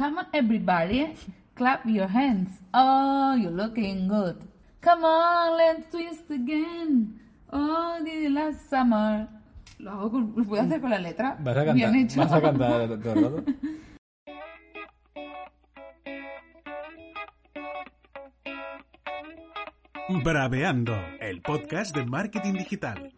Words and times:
Come 0.00 0.16
on, 0.16 0.26
everybody, 0.32 1.12
clap 1.54 1.84
your 1.84 2.08
hands. 2.08 2.48
Oh, 2.72 3.36
you're 3.36 3.50
looking 3.50 4.08
good. 4.08 4.40
Come 4.80 5.04
on, 5.04 5.58
let's 5.58 5.90
twist 5.90 6.24
again. 6.30 7.20
Oh, 7.52 8.00
the 8.02 8.30
last 8.30 8.70
summer. 8.70 9.28
Lo 9.78 9.90
hago 9.90 10.10
con, 10.10 10.32
lo 10.34 10.44
puedo 10.44 10.62
hacer 10.62 10.80
con 10.80 10.88
la 10.88 10.98
letra. 10.98 11.36
Vas 11.40 11.54
a 11.54 11.66
cantar, 11.66 11.74
Bien 11.74 11.94
hecho. 11.96 12.18
vas 12.18 12.32
a 12.32 12.40
cantar 12.40 12.88
todo 12.98 13.12
el 13.12 13.24
rato. 13.24 13.44
Braveando, 20.24 20.96
el 21.20 21.42
podcast 21.42 21.94
de 21.94 22.06
marketing 22.06 22.54
digital. 22.54 23.12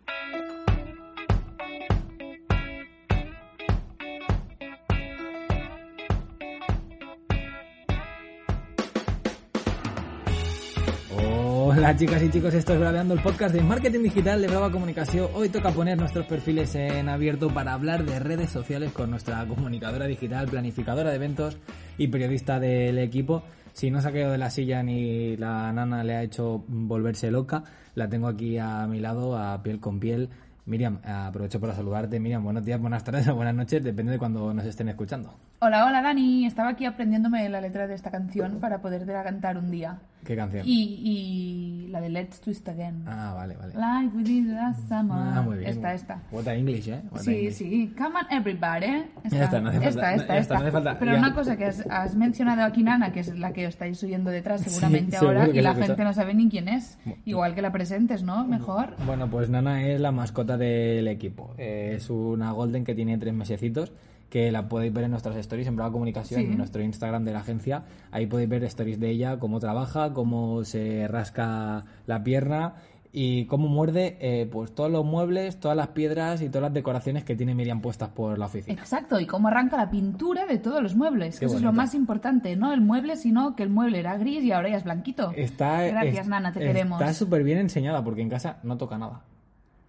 Hola 11.83 11.97
chicas 11.97 12.23
y 12.23 12.31
chicos, 12.31 12.55
esto 12.55 12.75
es 12.75 12.79
Braveando 12.79 13.13
el 13.13 13.21
podcast 13.21 13.53
de 13.53 13.61
marketing 13.61 14.05
digital 14.05 14.41
de 14.41 14.47
Brava 14.47 14.71
Comunicación. 14.71 15.27
Hoy 15.35 15.49
toca 15.49 15.73
poner 15.73 15.99
nuestros 15.99 16.27
perfiles 16.27 16.77
en 16.77 17.09
abierto 17.09 17.53
para 17.53 17.73
hablar 17.73 18.05
de 18.05 18.21
redes 18.21 18.51
sociales 18.51 18.93
con 18.93 19.11
nuestra 19.11 19.45
comunicadora 19.49 20.07
digital, 20.07 20.47
planificadora 20.47 21.11
de 21.11 21.17
eventos 21.17 21.59
y 21.99 22.07
periodista 22.07 22.61
del 22.61 22.99
equipo. 22.99 23.43
Si 23.73 23.91
no 23.91 24.01
se 24.01 24.07
ha 24.07 24.13
quedado 24.13 24.31
de 24.31 24.39
la 24.39 24.51
silla 24.51 24.85
ni 24.85 25.37
la 25.37 25.73
nana 25.73 26.05
le 26.05 26.15
ha 26.15 26.23
hecho 26.23 26.63
volverse 26.69 27.33
loca, 27.33 27.65
la 27.97 28.09
tengo 28.09 28.29
aquí 28.29 28.59
a 28.59 28.87
mi 28.87 29.01
lado, 29.01 29.37
a 29.37 29.61
piel 29.65 29.81
con 29.81 29.99
piel. 29.99 30.29
Miriam, 30.67 31.01
aprovecho 31.03 31.59
para 31.59 31.75
saludarte. 31.75 32.21
Miriam, 32.21 32.45
buenos 32.45 32.65
días, 32.65 32.81
buenas 32.81 33.03
tardes 33.03 33.27
o 33.27 33.35
buenas 33.35 33.57
noches, 33.57 33.83
depende 33.83 34.13
de 34.13 34.19
cuando 34.21 34.55
nos 34.55 34.67
estén 34.67 34.89
escuchando. 34.89 35.35
Hola, 35.65 35.87
hola 35.87 36.03
Dani. 36.03 36.45
Estaba 36.45 36.71
aquí 36.71 36.87
aprendiéndome 36.87 37.49
la 37.49 37.61
letra 37.61 37.87
de 37.87 37.95
esta 37.95 38.11
canción 38.11 38.59
para 38.59 38.83
podértela 38.83 39.23
cantar 39.23 39.57
un 39.57 39.71
día. 39.71 39.97
¿Qué 40.25 40.35
canción? 40.35 40.65
Y, 40.67 40.99
y 41.05 41.87
la 41.89 42.01
de 42.01 42.09
Let's 42.09 42.41
Twist 42.41 42.69
Again. 42.69 43.05
Ah, 43.07 43.33
vale, 43.37 43.55
vale. 43.57 43.73
Like 43.75 44.17
we 44.17 44.25
did 44.25 44.47
last 44.49 44.89
summer. 44.89 45.17
Ah, 45.17 45.41
muy 45.43 45.59
bien. 45.59 45.71
Esta, 45.71 45.95
esta. 45.95 46.21
What 46.33 46.49
a 46.49 46.57
English, 46.57 46.89
¿eh? 46.89 47.01
What 47.13 47.21
Sí, 47.21 47.31
English. 47.35 47.55
sí. 47.55 47.95
Come 47.97 48.17
on, 48.19 48.27
everybody. 48.37 49.05
Esta, 49.23 49.37
Ya 49.39 49.45
está, 49.45 49.61
no 49.61 49.69
hace 49.69 49.81
falta- 49.81 50.15
esta, 50.15 50.37
esta, 50.39 50.55
no 50.55 50.61
hace 50.61 50.69
esta. 50.69 50.83
falta. 50.83 50.99
Pero 50.99 51.13
Ya. 51.13 51.19
una 51.19 51.33
cosa 51.35 51.57
que 51.57 51.65
has, 51.67 51.85
has 51.89 52.17
mencionado 52.17 52.63
aquí, 52.65 52.83
Nana, 52.83 53.13
que 53.13 53.21
es 53.21 53.39
la 53.39 53.53
que 53.53 53.65
estáis 53.65 54.03
oyendo 54.03 54.31
detrás 54.33 54.63
seguramente 54.63 55.17
seguro 55.17 55.39
ahora, 55.43 55.53
que 55.53 55.59
y 55.61 55.63
la 55.63 55.71
escucha. 55.71 55.87
gente 55.87 56.03
no 56.05 56.13
sabe 56.13 56.35
ni 56.35 56.49
quién 56.49 56.67
es. 56.69 56.99
Igual 57.25 57.55
que 57.55 57.63
la 57.63 57.71
presentes, 57.71 58.25
¿no? 58.25 58.45
Mejor. 58.45 58.97
Bueno, 59.07 59.29
pues 59.31 59.49
Nana 59.49 59.87
es 59.87 60.01
la 60.01 60.11
mascota 60.11 60.57
del 60.57 61.07
equipo. 61.07 61.55
Eh, 61.57 61.95
es 61.99 62.11
una 62.11 62.51
Golden 62.51 62.83
que 62.85 62.97
tiene 62.97 63.17
tres 63.19 63.33
mesecitos, 63.35 63.93
que 64.33 64.51
la 64.51 64.67
podéis 64.67 64.95
ver 64.95 65.05
en 65.05 65.11
nuestras 65.11 65.37
stories 65.37 65.69
en 65.69 65.77
Brava 65.77 65.93
Comunicación, 65.93 66.41
Sí. 66.41 66.47
en 66.47 66.57
nuestro 66.57 66.81
Instagram 66.83 67.23
de 67.23 67.33
la 67.35 67.41
agencia. 67.41 67.83
Ahí 68.11 68.25
podéis 68.25 68.49
ver 68.49 68.65
stories 68.65 68.99
de 68.99 69.11
ella, 69.11 69.39
cómo 69.39 69.61
trabaja, 69.61 70.15
cómo 70.15 70.65
se 70.65 71.07
rasca 71.07 71.85
la 72.07 72.25
pierna 72.25 72.77
y 73.13 73.45
cómo 73.45 73.69
muerde 73.69 74.17
eh, 74.23 74.49
pues 74.51 74.75
todos 74.75 74.91
los 74.91 75.05
muebles, 75.05 75.61
todas 75.61 75.77
las 75.77 75.89
piedras 75.89 76.41
y 76.41 76.49
todas 76.49 76.63
las 76.63 76.73
decoraciones 76.73 77.25
que 77.25 77.37
tiene 77.37 77.55
Miriam 77.55 77.83
puestas 77.83 78.09
por 78.09 78.39
la 78.39 78.47
oficina. 78.47 78.73
Exacto, 78.81 79.21
y 79.21 79.27
cómo 79.27 79.49
arranca 79.49 79.77
la 79.77 79.91
pintura 79.91 80.47
de 80.47 80.57
todos 80.57 80.83
los 80.83 80.97
muebles. 80.97 81.35
Qué 81.35 81.41
que 81.41 81.45
eso 81.45 81.57
es 81.57 81.63
lo 81.63 81.75
más 81.75 81.95
importante, 81.95 82.57
no 82.57 82.73
el 82.73 82.81
mueble, 82.81 83.17
sino 83.17 83.55
que 83.55 83.65
el 83.65 83.69
mueble 83.69 83.99
era 83.99 84.17
gris 84.17 84.43
y 84.45 84.53
ahora 84.53 84.71
ya 84.71 84.79
es 84.79 84.85
blanquito. 84.85 85.31
Está, 85.37 85.83
Gracias, 85.83 86.21
es- 86.21 86.29
Nana, 86.29 86.55
te 86.55 86.61
queremos. 86.61 86.99
Está 86.99 87.13
súper 87.13 87.45
bien 87.45 87.59
enseñada 87.59 88.03
porque 88.03 88.23
en 88.23 88.31
casa 88.31 88.61
no 88.63 88.79
toca 88.79 88.97
nada. 88.97 89.25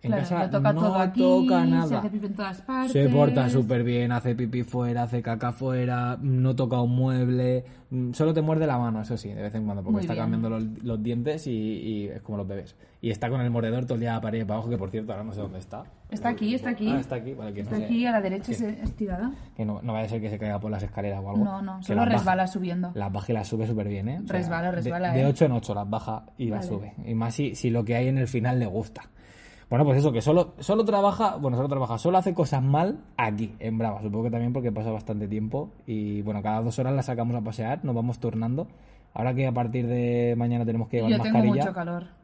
En 0.03 0.11
Claro, 0.11 0.23
casa 0.27 0.49
toca 0.49 0.73
no 0.73 0.81
todo 0.81 0.95
aquí, 0.99 1.19
toca 1.21 1.63
se 1.63 1.69
nada. 1.71 1.99
hace 1.99 2.09
pipi 2.09 2.25
en 2.25 2.33
todas 2.33 2.61
partes. 2.61 2.91
Se 2.91 3.07
porta 3.07 3.49
súper 3.49 3.83
bien, 3.83 4.11
hace 4.11 4.35
pipí 4.35 4.63
fuera, 4.63 5.03
hace 5.03 5.21
caca 5.21 5.53
fuera, 5.53 6.17
no 6.21 6.53
toca 6.55 6.81
un 6.81 6.93
mueble, 6.93 7.63
mm, 7.89 8.11
solo 8.11 8.33
te 8.33 8.41
muerde 8.41 8.67
la 8.67 8.77
mano, 8.77 8.99
eso 9.01 9.15
sí, 9.15 9.29
de 9.29 9.41
vez 9.41 9.55
en 9.55 9.63
cuando, 9.63 9.81
porque 9.81 9.93
Muy 9.93 10.01
está 10.01 10.13
bien. 10.13 10.23
cambiando 10.25 10.49
los, 10.49 10.63
los 10.83 11.01
dientes 11.01 11.47
y, 11.47 11.51
y 11.51 12.07
es 12.09 12.21
como 12.21 12.37
los 12.37 12.45
bebés. 12.47 12.75
Y 12.99 13.11
está 13.11 13.29
con 13.29 13.39
el 13.39 13.49
mordedor 13.49 13.85
todo 13.85 13.93
el 13.95 14.01
día 14.01 14.17
a 14.17 14.19
pared 14.21 14.45
para 14.45 14.55
abajo, 14.55 14.69
que 14.69 14.77
por 14.77 14.89
cierto 14.91 15.13
ahora 15.13 15.23
no 15.23 15.31
sé 15.31 15.39
dónde 15.39 15.59
está. 15.59 15.83
Está 16.09 16.29
aquí, 16.29 16.53
está 16.53 16.71
aquí. 16.71 16.89
Ah, 16.89 16.99
está 16.99 17.15
aquí, 17.15 17.33
vale, 17.33 17.53
que 17.53 17.61
Está 17.61 17.71
no 17.75 17.77
sé- 17.79 17.85
aquí 17.85 18.05
a 18.05 18.11
la 18.11 18.21
derecha 18.21 18.53
se- 18.53 18.81
estirada. 18.83 19.31
Que 19.55 19.63
no, 19.63 19.81
no 19.81 19.93
vaya 19.93 20.05
a 20.05 20.09
ser 20.09 20.19
que 20.19 20.29
se 20.29 20.37
caiga 20.37 20.59
por 20.59 20.69
las 20.69 20.83
escaleras 20.83 21.21
o 21.23 21.29
algo. 21.29 21.45
No, 21.45 21.61
no, 21.61 21.77
Que 21.79 21.85
solo 21.85 22.01
las 22.01 22.07
baja- 22.09 22.17
resbala 22.19 22.47
subiendo. 22.47 22.91
Las 22.93 23.09
baja 23.11 23.31
y 23.31 23.35
las 23.35 23.47
sube 23.47 23.65
súper 23.67 23.87
bien, 23.87 24.09
¿eh? 24.09 24.19
O 24.21 24.27
sea, 24.27 24.37
Resbala, 24.37 24.71
resbala, 24.71 25.13
De, 25.13 25.21
¿eh? 25.21 25.25
8 25.27 25.45
en 25.45 25.51
8 25.53 25.73
las 25.73 25.89
baja 25.89 26.25
y 26.37 26.47
las 26.49 26.69
Vale. 26.69 26.93
sube. 26.93 27.09
Y 27.09 27.15
más 27.15 27.33
si, 27.33 27.55
si 27.55 27.69
lo 27.69 27.85
que 27.85 27.95
hay 27.95 28.09
en 28.09 28.17
el 28.17 28.27
final 28.27 28.59
le 28.59 28.65
gusta. 28.65 29.03
Bueno, 29.69 29.85
pues 29.85 29.97
eso, 29.97 30.11
que 30.11 30.21
solo, 30.21 30.53
solo 30.59 30.85
trabaja, 30.85 31.35
bueno, 31.37 31.57
solo 31.57 31.69
trabaja, 31.69 31.97
solo 31.97 32.17
hace 32.17 32.33
cosas 32.33 32.61
mal 32.61 32.99
aquí, 33.17 33.55
en 33.59 33.77
Brava. 33.77 34.01
Supongo 34.01 34.25
que 34.25 34.31
también 34.31 34.53
porque 34.53 34.71
pasa 34.71 34.91
bastante 34.91 35.27
tiempo 35.27 35.71
y 35.85 36.21
bueno, 36.21 36.41
cada 36.41 36.61
dos 36.61 36.77
horas 36.79 36.93
la 36.93 37.03
sacamos 37.03 37.35
a 37.35 37.41
pasear, 37.41 37.83
nos 37.83 37.95
vamos 37.95 38.19
turnando. 38.19 38.67
Ahora 39.13 39.33
que 39.33 39.45
a 39.45 39.51
partir 39.51 39.87
de 39.87 40.35
mañana 40.37 40.65
tenemos 40.65 40.87
que 40.89 40.97
llevar 40.97 41.11
Yo 41.11 41.17
tengo 41.17 41.37
mascarilla, 41.37 41.63
mucho 41.63 41.73
calor. 41.73 42.22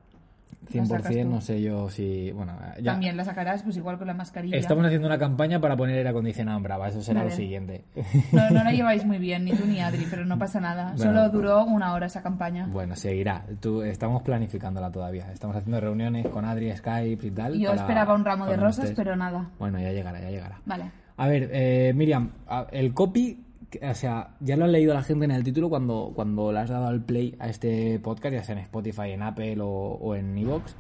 La 0.62 0.84
100%, 0.84 0.88
sacas 0.88 1.16
tú. 1.16 1.30
no 1.30 1.42
sé 1.42 1.62
yo 1.62 1.90
si, 1.90 2.32
bueno, 2.32 2.54
ya. 2.82 2.92
También 2.92 3.16
la 3.18 3.24
sacarás, 3.24 3.64
pues 3.64 3.78
igual 3.78 3.98
con 3.98 4.08
la 4.08 4.14
mascarilla. 4.14 4.58
Estamos 4.58 4.86
haciendo 4.86 5.08
una 5.08 5.18
campaña 5.18 5.60
para 5.60 5.76
poner 5.78 5.98
aire 5.98 6.10
acondicionado 6.10 6.58
en 6.58 6.64
Brava, 6.64 6.90
eso 6.90 7.02
será 7.02 7.22
Vale. 7.22 7.32
lo 7.32 7.36
siguiente. 7.36 7.86
No, 8.32 8.50
no 8.50 8.64
la 8.64 8.72
lleváis 8.74 9.06
muy 9.06 9.18
bien, 9.18 9.46
ni 9.46 9.52
tú 9.52 9.66
ni 9.66 9.80
Adri, 9.80 10.06
pero 10.10 10.26
no 10.26 10.38
pasa 10.38 10.60
nada. 10.60 10.94
Bueno. 10.98 11.04
Solo 11.04 11.30
duró 11.30 11.66
una 11.66 11.94
hora 11.94 12.08
esa 12.08 12.22
campaña. 12.22 12.68
Bueno, 12.68 12.96
seguirá. 12.96 13.46
Tú, 13.60 13.82
estamos 13.84 14.22
planificándola 14.22 14.92
todavía. 14.92 15.32
Estamos 15.32 15.56
haciendo 15.56 15.80
reuniones 15.80 16.28
con 16.28 16.46
Adri, 16.46 16.76
Skype 16.76 17.26
y 17.28 17.32
tal. 17.32 17.58
Yo 17.58 17.70
para- 17.70 17.82
esperaba 17.82 18.14
un 18.14 18.26
ramo 18.26 18.46
de 18.46 18.58
rosas, 18.58 18.86
estés. 18.86 18.98
pero 18.98 19.16
nada. 19.16 19.50
Bueno, 19.60 19.80
ya 19.80 19.92
llegará, 19.92 20.20
ya 20.22 20.30
llegará. 20.30 20.60
Vale. 20.66 20.92
A 21.18 21.28
ver, 21.28 21.50
eh, 21.52 21.94
Miriam, 21.96 22.30
el 22.72 22.94
copy, 22.94 23.44
o 23.82 23.94
sea, 23.94 24.36
ya 24.40 24.58
lo 24.58 24.66
han 24.66 24.72
leído 24.72 24.94
la 24.94 25.04
gente 25.04 25.26
en 25.26 25.32
el 25.32 25.44
título 25.44 25.70
cuando, 25.70 26.12
cuando 26.16 26.52
le 26.52 26.60
has 26.60 26.70
dado 26.70 26.88
al 26.88 27.04
play 27.04 27.36
a 27.40 27.50
este 27.50 28.00
podcast, 28.00 28.34
ya 28.34 28.44
sea 28.44 28.56
en 28.56 28.62
Spotify, 28.62 29.12
en 29.12 29.22
Apple 29.22 29.62
o, 29.62 29.68
o 29.68 30.16
en 30.16 30.38
Evox. 30.38 30.76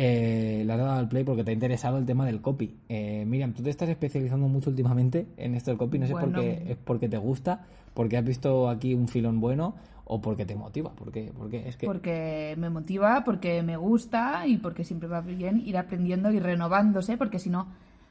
Eh, 0.00 0.62
le 0.64 0.72
has 0.72 0.78
dado 0.78 0.92
al 0.92 1.08
play 1.08 1.24
porque 1.24 1.42
te 1.42 1.50
ha 1.50 1.54
interesado 1.54 1.98
el 1.98 2.06
tema 2.06 2.24
del 2.24 2.40
copy. 2.40 2.76
Eh, 2.88 3.24
Miriam, 3.26 3.52
tú 3.52 3.64
te 3.64 3.70
estás 3.70 3.88
especializando 3.88 4.46
mucho 4.46 4.70
últimamente 4.70 5.26
en 5.36 5.56
esto 5.56 5.72
del 5.72 5.78
copy. 5.78 5.98
No 5.98 6.06
sé 6.06 6.12
por 6.12 6.32
qué 6.32 6.66
es 6.68 6.76
porque 6.76 7.08
te 7.08 7.18
gusta, 7.18 7.66
porque 7.94 8.16
has 8.16 8.24
visto 8.24 8.68
aquí 8.68 8.94
un 8.94 9.08
filón 9.08 9.40
bueno 9.40 9.74
o 10.04 10.20
porque 10.20 10.46
te 10.46 10.54
motiva. 10.54 10.92
Porque, 10.94 11.32
porque 11.36 11.68
es 11.68 11.76
que 11.76 11.86
Porque 11.86 12.54
me 12.56 12.70
motiva, 12.70 13.24
porque 13.24 13.64
me 13.64 13.76
gusta 13.76 14.46
y 14.46 14.58
porque 14.58 14.84
siempre 14.84 15.08
va 15.08 15.20
bien 15.20 15.60
ir 15.66 15.76
aprendiendo 15.76 16.30
y 16.30 16.38
renovándose, 16.38 17.16
porque 17.16 17.40
si 17.40 17.50
no 17.50 17.66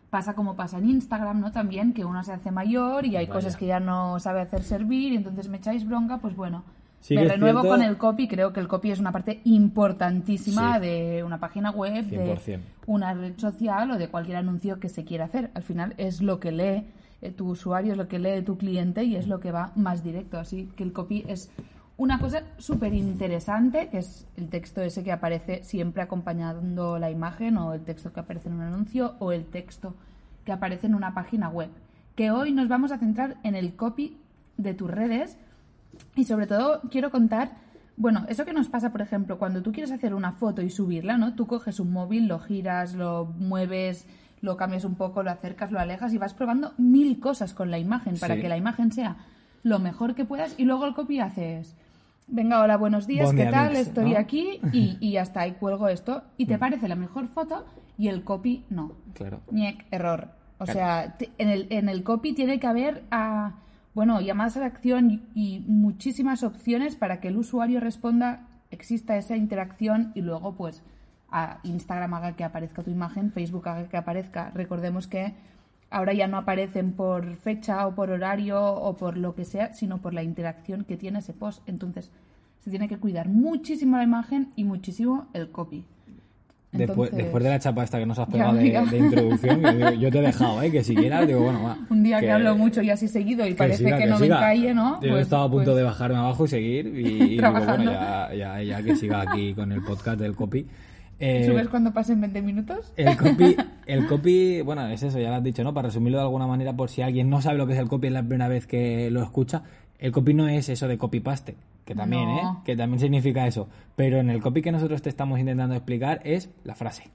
pasa 0.09 0.33
como 0.35 0.55
pasa 0.55 0.77
en 0.77 0.89
Instagram, 0.89 1.39
¿no? 1.41 1.51
También 1.51 1.93
que 1.93 2.05
uno 2.05 2.23
se 2.23 2.31
hace 2.33 2.51
mayor 2.51 3.05
y 3.05 3.15
hay 3.17 3.25
Vaya. 3.25 3.33
cosas 3.33 3.57
que 3.57 3.65
ya 3.65 3.79
no 3.79 4.19
sabe 4.19 4.41
hacer 4.41 4.63
servir 4.63 5.13
y 5.13 5.17
entonces 5.17 5.49
me 5.49 5.57
echáis 5.57 5.85
bronca, 5.85 6.17
pues 6.19 6.35
bueno. 6.35 6.63
Sí 6.99 7.15
me 7.15 7.25
renuevo 7.25 7.61
cierto- 7.61 7.77
con 7.77 7.85
el 7.85 7.97
copy, 7.97 8.27
creo 8.27 8.53
que 8.53 8.59
el 8.59 8.67
copy 8.67 8.91
es 8.91 8.99
una 8.99 9.11
parte 9.11 9.41
importantísima 9.45 10.75
Sí. 10.75 10.81
de 10.81 11.23
una 11.23 11.39
página 11.39 11.71
web, 11.71 12.05
100%. 12.05 12.63
de 12.63 12.65
una 12.87 13.13
red 13.13 13.33
social 13.37 13.91
o 13.91 13.97
de 13.97 14.07
cualquier 14.09 14.37
anuncio 14.37 14.79
que 14.79 14.89
se 14.89 15.03
quiera 15.03 15.25
hacer. 15.25 15.51
Al 15.53 15.63
final 15.63 15.93
es 15.97 16.21
lo 16.21 16.39
que 16.39 16.51
lee 16.51 16.85
eh, 17.21 17.31
tu 17.31 17.49
usuario, 17.49 17.93
es 17.93 17.97
lo 17.97 18.07
que 18.07 18.19
lee 18.19 18.43
tu 18.43 18.57
cliente 18.57 19.03
y 19.03 19.15
es 19.15 19.27
lo 19.27 19.39
que 19.39 19.51
va 19.51 19.71
más 19.75 20.03
directo. 20.03 20.37
Así 20.39 20.69
que 20.75 20.83
el 20.83 20.93
copy 20.93 21.23
es 21.27 21.49
una 21.97 22.19
cosa 22.19 22.43
súper 22.57 22.93
interesante, 22.93 23.89
que 23.89 23.97
es 23.99 24.27
el 24.37 24.49
texto 24.49 24.81
ese 24.81 25.03
que 25.03 25.11
aparece 25.11 25.63
siempre 25.63 26.03
acompañando 26.03 26.99
la 26.99 27.09
imagen 27.09 27.57
o 27.57 27.73
el 27.73 27.81
texto 27.81 28.13
que 28.13 28.19
aparece 28.19 28.49
en 28.49 28.55
un 28.55 28.61
anuncio 28.61 29.15
o 29.19 29.31
el 29.31 29.45
texto 29.45 29.95
que 30.45 30.51
aparece 30.51 30.87
en 30.87 30.95
una 30.95 31.13
página 31.13 31.49
web. 31.49 31.69
Que 32.15 32.31
hoy 32.31 32.51
nos 32.51 32.67
vamos 32.67 32.91
a 32.91 32.97
centrar 32.99 33.37
en 33.43 33.55
el 33.55 33.75
copy 33.75 34.17
de 34.57 34.73
tus 34.73 34.89
redes 34.89 35.37
y 36.15 36.25
sobre 36.25 36.45
todo 36.47 36.81
quiero 36.91 37.09
contar, 37.09 37.51
bueno, 37.95 38.25
eso 38.29 38.45
que 38.45 38.53
nos 38.53 38.69
pasa, 38.69 38.91
por 38.91 39.01
ejemplo, 39.01 39.39
cuando 39.39 39.63
tú 39.63 39.71
quieres 39.71 39.91
hacer 39.91 40.13
una 40.13 40.31
foto 40.33 40.61
y 40.61 40.69
subirla, 40.69 41.17
¿no? 41.17 41.33
Tú 41.33 41.47
coges 41.47 41.79
un 41.79 41.91
móvil, 41.91 42.27
lo 42.27 42.37
giras, 42.39 42.93
lo 42.93 43.25
mueves, 43.25 44.05
lo 44.41 44.55
cambias 44.55 44.85
un 44.85 44.93
poco, 44.95 45.23
lo 45.23 45.31
acercas, 45.31 45.71
lo 45.71 45.79
alejas 45.79 46.13
y 46.13 46.19
vas 46.19 46.35
probando 46.35 46.73
mil 46.77 47.19
cosas 47.19 47.55
con 47.55 47.71
la 47.71 47.79
imagen 47.79 48.17
para 48.19 48.35
Sí. 48.35 48.41
que 48.41 48.49
la 48.49 48.57
imagen 48.57 48.91
sea 48.91 49.17
lo 49.63 49.79
mejor 49.79 50.13
que 50.13 50.25
puedas 50.25 50.53
y 50.59 50.65
luego 50.65 50.85
el 50.85 50.93
copy 50.93 51.19
haces, 51.19 51.75
venga, 52.27 52.61
hola, 52.61 52.77
buenos 52.77 53.07
días, 53.07 53.33
¿qué 53.33 53.45
tal? 53.45 53.75
Estoy 53.75 54.11
¿no? 54.13 54.19
aquí 54.19 54.59
y, 54.73 54.97
y 54.99 55.17
está, 55.17 55.47
y 55.47 55.53
cuelgo 55.53 55.87
esto 55.87 56.23
y 56.37 56.45
te 56.45 56.57
parece 56.57 56.87
la 56.87 56.95
mejor 56.95 57.27
foto 57.27 57.65
y 57.97 58.07
el 58.09 58.23
copy 58.23 58.65
no. 58.69 58.91
Claro. 59.13 59.41
Ñec, 59.51 59.85
error. 59.91 60.29
O 60.59 60.65
Claro. 60.65 60.73
sea, 60.79 61.17
en 61.37 61.49
el, 61.49 61.67
en 61.69 61.87
el 61.89 62.03
copy 62.03 62.33
tiene 62.33 62.59
que 62.59 62.67
haber, 62.67 63.03
ah, 63.11 63.55
bueno, 63.93 64.19
llamadas 64.21 64.57
a 64.57 64.61
la 64.61 64.65
acción 64.67 65.11
y, 65.11 65.21
y 65.35 65.59
muchísimas 65.67 66.43
opciones 66.43 66.95
para 66.95 67.19
que 67.19 67.27
el 67.27 67.37
usuario 67.37 67.79
responda, 67.79 68.47
exista 68.71 69.17
esa 69.17 69.35
interacción 69.35 70.11
y 70.15 70.21
luego, 70.21 70.55
pues, 70.55 70.83
a 71.29 71.59
Instagram 71.63 72.13
haga 72.13 72.35
que 72.35 72.43
aparezca 72.43 72.83
tu 72.83 72.89
imagen, 72.89 73.31
Facebook 73.31 73.67
haga 73.67 73.87
que 73.87 73.97
aparezca. 73.97 74.49
Recordemos 74.53 75.07
que 75.07 75.35
ahora 75.89 76.13
ya 76.13 76.27
no 76.27 76.37
aparecen 76.37 76.93
por 76.93 77.35
fecha 77.37 77.87
o 77.87 77.95
por 77.95 78.09
horario 78.09 78.61
o 78.61 78.95
por 78.95 79.17
lo 79.17 79.35
que 79.35 79.45
sea, 79.45 79.73
sino 79.73 79.99
por 79.99 80.13
la 80.13 80.23
interacción 80.23 80.83
que 80.83 80.97
tiene 80.97 81.19
ese 81.19 81.33
post. 81.33 81.61
Entonces, 81.67 82.11
se 82.59 82.69
tiene 82.69 82.87
que 82.87 82.97
cuidar 82.97 83.29
muchísimo 83.29 83.97
la 83.97 84.03
imagen 84.03 84.51
y 84.55 84.63
muchísimo 84.63 85.27
el 85.33 85.49
copy. 85.51 85.85
Después, 86.69 87.09
Entonces, 87.09 87.17
después 87.17 87.43
de 87.45 87.49
la 87.49 87.59
chapa 87.59 87.83
esta 87.83 87.97
que 87.97 88.05
nos 88.05 88.19
has 88.19 88.27
pegado 88.27 88.53
de, 88.53 88.97
introducción, 88.97 89.61
yo, 89.99 90.11
te 90.11 90.19
he 90.19 90.21
dejado, 90.21 90.61
¿eh? 90.61 90.69
Que 90.69 90.83
si 90.83 90.93
quieras, 90.93 91.25
digo, 91.25 91.39
bueno, 91.39 91.63
va. 91.63 91.77
Un 91.89 92.03
día 92.03 92.19
que, 92.19 92.29
hablo 92.29 92.55
mucho 92.57 92.81
y 92.81 92.89
así 92.89 93.07
seguido 93.07 93.47
y 93.47 93.53
parece 93.53 93.85
siga, 93.85 93.97
que, 93.97 94.05
no 94.05 94.19
me 94.19 94.25
siga. 94.25 94.39
calle, 94.39 94.73
¿no? 94.73 95.01
Yo 95.01 95.11
Pues- 95.11 95.21
estaba 95.21 95.45
a 95.45 95.49
punto 95.49 95.71
pues- 95.71 95.77
de 95.77 95.83
bajarme 95.83 96.17
abajo 96.17 96.43
y 96.43 96.47
seguir. 96.49 96.87
Y, 96.87 97.07
y 97.07 97.27
digo, 97.37 97.51
bueno, 97.51 97.91
ya, 97.91 98.33
ya, 98.35 98.61
ya 98.61 98.83
que 98.83 98.95
siga 98.97 99.21
aquí 99.21 99.53
con 99.53 99.71
el 99.71 99.81
podcast 99.81 100.19
del 100.19 100.35
copy. 100.35 100.67
Eh, 101.19 101.45
¿Subes 101.47 101.67
cuando 101.69 101.93
pasen 101.93 102.21
20 102.21 102.41
minutos? 102.41 102.93
El 102.95 103.17
copy, 103.17 103.55
el 103.87 104.05
copy, 104.07 104.61
bueno, 104.61 104.87
es 104.87 105.01
eso, 105.01 105.19
ya 105.19 105.29
lo 105.29 105.35
has 105.35 105.43
dicho, 105.43 105.63
¿no? 105.63 105.73
Para 105.73 105.87
resumirlo 105.87 106.19
de 106.19 106.23
alguna 106.25 106.45
manera, 106.47 106.73
por 106.75 106.89
si 106.89 107.01
alguien 107.01 107.29
no 107.29 107.41
sabe 107.41 107.57
lo 107.57 107.65
que 107.65 107.73
es 107.73 107.79
el 107.79 107.87
copy 107.87 108.07
es 108.07 108.13
la 108.13 108.21
primera 108.23 108.47
vez 108.47 108.67
que 108.67 109.09
lo 109.09 109.23
escucha, 109.23 109.63
el 109.99 110.11
copy 110.11 110.33
no 110.35 110.47
es 110.47 110.69
eso 110.69 110.87
de 110.87 110.97
copy-paste, 110.97 111.55
que 111.85 111.95
también, 111.95 112.25
No. 112.25 112.37
¿eh? 112.37 112.61
Que 112.65 112.75
también 112.75 112.99
significa 112.99 113.47
eso. 113.47 113.67
Pero 113.95 114.17
en 114.19 114.29
el 114.29 114.41
copy 114.41 114.61
que 114.61 114.71
nosotros 114.71 115.01
te 115.01 115.09
estamos 115.09 115.39
intentando 115.39 115.73
explicar 115.73 116.21
es 116.23 116.51
la 116.63 116.75
frase. 116.75 117.05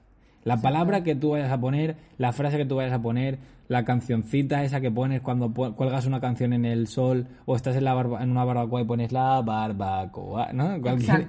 La 0.45 0.57
palabra 0.61 1.03
que 1.03 1.15
tú 1.15 1.31
vayas 1.31 1.51
a 1.51 1.59
poner, 1.59 1.95
la 2.17 2.33
frase 2.33 2.57
que 2.57 2.65
tú 2.65 2.75
vayas 2.75 2.93
a 2.93 3.01
poner, 3.01 3.37
la 3.69 3.85
cancioncita 3.85 4.61
esa 4.63 4.81
que 4.81 4.91
pones 4.91 5.21
cuando 5.21 5.53
cuelgas 5.53 6.05
una 6.05 6.19
canción 6.19 6.51
en 6.51 6.65
el 6.65 6.87
sol 6.87 7.27
o 7.45 7.55
estás 7.55 7.77
en, 7.77 7.85
la 7.85 7.93
barba- 7.93 8.21
en 8.21 8.29
una 8.29 8.43
barbacoa 8.43 8.81
y 8.81 8.83
pones 8.83 9.13
la 9.13 9.41
barbacoa, 9.41 10.51
¿no? 10.53 10.75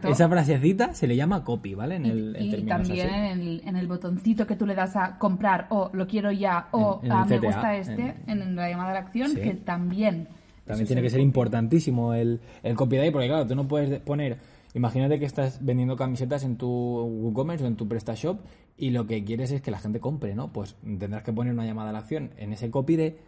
Esa 0.09 0.29
frasecita 0.29 0.95
se 0.95 1.07
le 1.07 1.15
llama 1.17 1.45
copy, 1.45 1.75
¿vale? 1.75 1.95
En 1.97 2.07
el, 2.07 2.37
en 2.37 2.43
y 2.45 2.51
términos 2.51 2.79
también 2.89 3.09
así. 3.09 3.17
en 3.17 3.41
el, 3.41 3.63
en 3.65 3.77
el 3.77 3.87
botoncito 3.87 4.47
que 4.47 4.57
tú 4.57 4.67
le 4.67 4.75
das 4.75 4.97
a 4.97 5.17
comprar 5.19 5.67
o 5.71 5.91
lo 5.93 6.07
quiero 6.07 6.33
ya 6.33 6.67
o 6.73 7.01
En- 7.03 7.13
a 7.13 7.25
me 7.25 7.39
gusta 7.39 7.77
este 7.77 8.15
en- 8.27 8.57
la 8.57 8.69
llamada 8.69 8.91
a 8.91 8.95
la 8.95 9.01
acción 9.01 9.29
Sí. 9.31 9.41
que 9.41 9.55
también 9.55 10.29
También 10.65 10.87
tiene 10.87 11.03
que 11.03 11.11
ser 11.11 11.21
importantísimo 11.21 12.15
el, 12.15 12.41
el 12.63 12.75
copy 12.75 12.97
de 12.97 13.03
ahí, 13.03 13.11
porque 13.11 13.29
claro, 13.29 13.47
tú 13.47 13.55
no 13.55 13.69
puedes 13.69 14.01
poner, 14.01 14.39
imagínate 14.75 15.19
que 15.19 15.25
estás 15.25 15.65
vendiendo 15.65 15.97
camisetas 15.97 16.45
en 16.45 16.57
tu 16.57 16.69
WooCommerce 16.69 17.65
o 17.65 17.69
en 17.69 17.77
tu 17.77 17.89
PrestaShop 17.89 18.41
y 18.77 18.91
lo 18.91 19.07
que 19.07 19.25
quieres 19.25 19.51
es 19.53 19.63
que 19.63 19.71
la 19.71 19.79
gente 19.79 20.01
compre, 20.01 20.35
¿no? 20.35 20.53
Pues 20.53 20.77
tendrás 20.83 21.23
que 21.23 21.33
poner 21.33 21.53
una 21.53 21.65
llamada 21.65 21.91
a 21.91 21.93
la 21.93 22.01
acción 22.01 22.31
en 22.37 22.53
ese 22.53 22.71
copy 22.71 22.97
de 22.97 23.19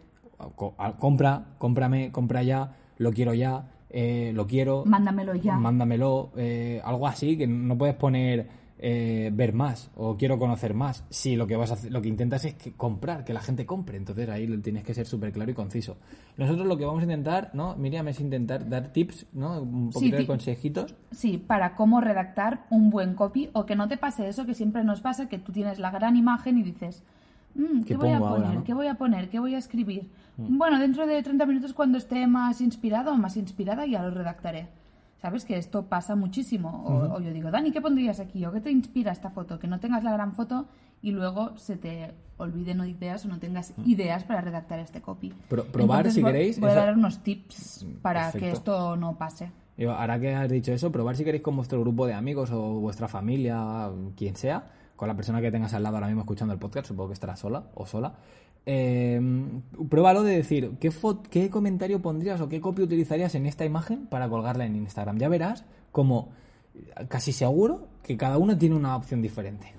compra, 0.99 1.45
cómprame, 1.57 2.11
compra 2.11 2.43
ya, 2.43 2.75
lo 2.97 3.11
quiero 3.11 3.33
ya, 3.33 3.71
eh, 3.89 4.31
lo 4.35 4.45
quiero, 4.45 4.83
mándamelo 4.85 5.35
ya 5.35 5.55
mándamelo, 5.55 6.31
eh, 6.35 6.81
algo 6.83 7.07
así, 7.07 7.37
que 7.37 7.47
no 7.47 7.77
puedes 7.77 7.95
poner 7.95 8.47
eh, 8.79 9.31
ver 9.33 9.53
más 9.53 9.89
o 9.95 10.17
quiero 10.17 10.37
conocer 10.37 10.73
más. 10.73 11.03
Si 11.09 11.35
lo 11.35 11.47
que 11.47 11.55
vas 11.55 11.71
a 11.71 11.73
hacer, 11.75 11.91
lo 11.91 12.01
que 12.01 12.09
intentas 12.09 12.45
es 12.45 12.53
que 12.53 12.73
comprar, 12.73 13.23
que 13.23 13.33
la 13.33 13.41
gente 13.41 13.65
compre, 13.65 13.97
entonces 13.97 14.29
ahí 14.29 14.45
lo 14.45 14.59
tienes 14.61 14.83
que 14.83 14.93
ser 14.93 15.05
súper 15.07 15.31
claro 15.31 15.49
y 15.49 15.53
conciso. 15.53 15.97
Nosotros 16.37 16.67
lo 16.67 16.77
que 16.77 16.85
vamos 16.85 17.01
a 17.01 17.03
intentar, 17.03 17.51
¿no? 17.53 17.75
Miriam, 17.75 18.07
es 18.07 18.19
intentar 18.19 18.69
dar 18.69 18.93
tips, 18.93 19.25
¿no? 19.33 19.61
Un 19.61 19.89
poquito 19.89 20.17
de 20.17 20.27
consejitos. 20.27 20.95
Sí, 21.11 21.37
para 21.37 21.75
cómo 21.75 22.01
redactar 22.01 22.65
un 22.69 22.89
buen 22.89 23.15
copy 23.15 23.49
o 23.53 23.65
que 23.65 23.75
no 23.75 23.87
te 23.87 23.97
pase 23.97 24.27
eso 24.27 24.45
que 24.45 24.53
siempre 24.53 24.83
nos 24.83 25.01
pasa, 25.01 25.27
que 25.27 25.39
tú 25.39 25.51
tienes 25.51 25.79
la 25.79 25.89
gran 25.89 26.15
imagen 26.15 26.57
y 26.57 26.63
dices, 26.63 27.03
"Mm, 27.55 27.79
¿qué, 27.79 27.85
¿Qué 27.85 27.97
voy 27.97 28.09
a 28.11 28.19
poner? 28.19 28.29
ahora, 28.29 28.53
no? 28.53 28.59
Mm. 28.59 28.63
¿Qué 28.63 28.73
voy 28.73 28.87
a 28.87 28.93
poner? 28.93 29.29
¿Qué 29.29 29.39
voy 29.39 29.55
a 29.55 29.57
escribir? 29.57 30.09
Bueno, 30.37 30.77
dentro 30.79 31.07
de 31.07 31.23
30 31.23 31.47
minutos 31.47 31.73
cuando 31.73 31.97
esté 31.97 32.27
más 32.27 32.61
inspirado 32.61 33.11
o 33.11 33.17
más 33.17 33.37
inspirada 33.37 33.87
ya 33.87 34.03
lo 34.03 34.11
redactaré. 34.11 34.67
¿Sabes? 35.21 35.45
Que 35.45 35.57
esto 35.57 35.85
pasa 35.87 36.15
muchísimo. 36.15 36.83
O, 36.85 37.15
o 37.15 37.19
yo 37.19 37.31
digo, 37.33 37.49
Dani, 37.49 37.71
¿qué 37.71 37.81
pondrías 37.81 38.19
aquí? 38.19 38.45
¿O 38.45 38.51
qué 38.51 38.61
te 38.61 38.69
inspira 38.71 39.11
esta 39.11 39.29
foto? 39.31 39.57
Que 39.59 39.67
no 39.67 39.79
tengas 39.79 40.03
la 40.03 40.11
gran 40.13 40.33
foto 40.33 40.67
y 41.01 41.11
luego 41.11 41.57
se 41.57 41.75
te 41.75 42.13
olviden 42.37 42.83
ideas 42.87 43.25
o 43.25 43.27
no 43.27 43.39
tengas 43.39 43.73
ideas 43.85 44.23
para 44.23 44.41
redactar 44.41 44.77
este 44.79 45.01
copy. 45.01 45.29
Mm. 45.31 45.33
Pro- 45.49 45.65
probar, 45.65 45.99
Entonces, 45.99 46.13
si 46.15 46.21
voy- 46.21 46.31
queréis, 46.31 46.59
Voy 46.59 46.69
a 46.69 46.75
dar 46.75 46.93
unos 46.93 47.23
tips 47.23 47.85
para 48.01 48.31
que 48.31 48.51
esto 48.51 48.95
no 48.95 49.17
pase. 49.17 49.51
Ahora 49.79 50.19
que 50.19 50.33
has 50.35 50.49
dicho 50.49 50.71
eso, 50.71 50.91
probar 50.91 51.15
si 51.15 51.23
queréis 51.23 51.43
con 51.43 51.55
vuestro 51.55 51.79
grupo 51.81 52.05
de 52.07 52.13
amigos 52.13 52.51
o 52.51 52.79
vuestra 52.79 53.07
familia, 53.07 53.89
quien 54.15 54.35
sea, 54.35 54.71
con 54.95 55.07
la 55.07 55.15
persona 55.15 55.39
que 55.41 55.51
tengas 55.51 55.73
al 55.75 55.83
lado 55.83 55.97
ahora 55.97 56.07
mismo 56.07 56.21
escuchando 56.21 56.53
el 56.53 56.59
podcast, 56.59 56.87
supongo 56.87 57.09
que 57.09 57.13
estará 57.13 57.35
sola 57.35 57.63
o 57.75 57.85
sola. 57.85 58.13
Eh, 58.69 59.21
pruébalo 59.89 60.23
de 60.23 60.35
decir 60.35 60.71
¿qué, 60.77 60.91
qué 61.29 61.49
comentario 61.49 62.01
pondrías 62.01 62.41
o 62.41 62.49
qué 62.49 62.59
copia 62.59 62.83
utilizarías 62.83 63.33
en 63.35 63.45
esta 63.45 63.63
imagen 63.63 64.07
para 64.07 64.27
colgarla 64.27 64.65
en 64.65 64.75
Instagram. 64.75 65.17
Ya 65.17 65.29
verás 65.29 65.63
como 65.93 66.29
casi 67.07 67.31
seguro 67.31 67.87
que 68.03 68.17
cada 68.17 68.37
uno 68.37 68.57
tiene 68.57 68.75
una 68.75 68.95
opción 68.95 69.21
diferente. 69.21 69.73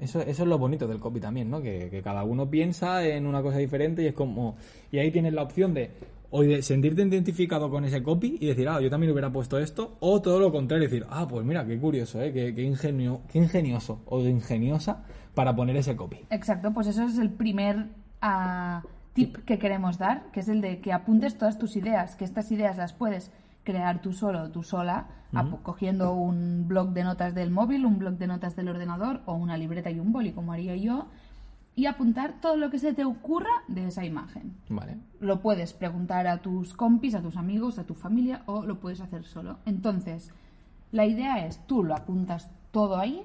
Eso, 0.00 0.20
eso 0.20 0.42
es 0.42 0.48
lo 0.48 0.58
bonito 0.58 0.86
del 0.86 0.98
copy 0.98 1.20
también, 1.20 1.48
¿no? 1.48 1.62
Que, 1.62 1.88
que 1.88 2.02
cada 2.02 2.24
uno 2.24 2.50
piensa 2.50 3.06
en 3.06 3.26
una 3.26 3.40
cosa 3.42 3.58
diferente 3.58 4.02
y 4.02 4.06
es 4.06 4.14
como... 4.14 4.56
Y 4.90 4.98
ahí 4.98 5.10
tienes 5.10 5.32
la 5.32 5.42
opción 5.42 5.72
de 5.72 5.92
o 6.30 6.42
de 6.42 6.60
sentirte 6.62 7.02
identificado 7.02 7.70
con 7.70 7.84
ese 7.84 8.02
copy 8.02 8.36
y 8.40 8.46
decir, 8.46 8.68
ah, 8.68 8.80
yo 8.80 8.90
también 8.90 9.12
hubiera 9.12 9.30
puesto 9.30 9.58
esto, 9.58 9.96
o 10.00 10.20
todo 10.20 10.40
lo 10.40 10.50
contrario, 10.52 10.88
decir, 10.88 11.06
ah, 11.08 11.26
pues 11.28 11.46
mira, 11.46 11.64
qué 11.64 11.78
curioso, 11.78 12.20
¿eh? 12.20 12.32
Qué, 12.32 12.54
qué, 12.54 12.62
ingenio, 12.62 13.22
qué 13.30 13.38
ingenioso 13.38 14.00
o 14.06 14.20
ingeniosa 14.20 15.04
para 15.34 15.54
poner 15.54 15.76
ese 15.76 15.94
copy. 15.96 16.18
Exacto, 16.30 16.72
pues 16.74 16.88
eso 16.88 17.04
es 17.04 17.18
el 17.18 17.30
primer 17.30 17.86
ah, 18.26 18.82
tip 19.14 19.36
que 19.44 19.58
queremos 19.58 19.98
dar, 19.98 20.30
que 20.32 20.40
es 20.40 20.48
el 20.48 20.60
de 20.60 20.80
que 20.80 20.92
apuntes 20.92 21.38
todas 21.38 21.58
tus 21.58 21.76
ideas, 21.76 22.16
que 22.16 22.24
estas 22.24 22.50
ideas 22.52 22.76
las 22.76 22.92
puedes 22.92 23.30
crear 23.64 24.00
tú 24.00 24.12
solo, 24.12 24.50
tú 24.50 24.62
sola, 24.62 25.06
cogiendo 25.62 26.14
un 26.14 26.66
blog 26.68 26.90
de 26.90 27.04
notas 27.04 27.34
del 27.34 27.50
móvil, 27.50 27.84
un 27.84 27.98
blog 27.98 28.14
de 28.14 28.26
notas 28.26 28.56
del 28.56 28.68
ordenador 28.68 29.22
o 29.26 29.34
una 29.34 29.56
libreta 29.56 29.90
y 29.90 29.98
un 29.98 30.12
boli, 30.12 30.32
como 30.32 30.52
haría 30.52 30.76
yo, 30.76 31.06
y 31.74 31.86
apuntar 31.86 32.40
todo 32.40 32.56
lo 32.56 32.70
que 32.70 32.78
se 32.78 32.94
te 32.94 33.04
ocurra 33.04 33.50
de 33.68 33.88
esa 33.88 34.04
imagen. 34.04 34.54
Vale. 34.68 34.96
Lo 35.20 35.40
puedes 35.40 35.74
preguntar 35.74 36.26
a 36.26 36.38
tus 36.38 36.72
compis, 36.74 37.14
a 37.14 37.20
tus 37.20 37.36
amigos, 37.36 37.78
a 37.78 37.84
tu 37.84 37.94
familia 37.94 38.42
o 38.46 38.62
lo 38.62 38.80
puedes 38.80 39.00
hacer 39.00 39.24
solo. 39.24 39.58
Entonces, 39.66 40.32
la 40.92 41.04
idea 41.04 41.44
es 41.44 41.58
tú 41.66 41.84
lo 41.84 41.94
apuntas 41.94 42.50
todo 42.70 42.96
ahí, 42.96 43.24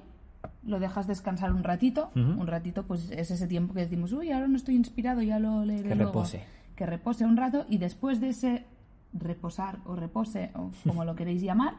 lo 0.64 0.78
dejas 0.78 1.06
descansar 1.06 1.52
un 1.52 1.64
ratito, 1.64 2.10
un 2.14 2.46
ratito 2.46 2.84
pues 2.84 3.10
es 3.10 3.30
ese 3.30 3.46
tiempo 3.46 3.74
que 3.74 3.80
decimos, 3.80 4.12
uy, 4.12 4.30
ahora 4.30 4.48
no 4.48 4.56
estoy 4.56 4.76
inspirado, 4.76 5.22
ya 5.22 5.38
lo 5.38 5.64
leeré 5.64 5.88
Que 5.88 5.94
luego". 5.94 6.10
repose. 6.12 6.44
Que 6.76 6.86
repose 6.86 7.24
un 7.24 7.36
rato 7.36 7.66
y 7.68 7.78
después 7.78 8.20
de 8.20 8.28
ese 8.30 8.64
reposar 9.12 9.78
o 9.84 9.96
repose 9.96 10.50
o 10.54 10.70
como 10.86 11.04
lo 11.04 11.14
queréis 11.16 11.42
llamar, 11.42 11.74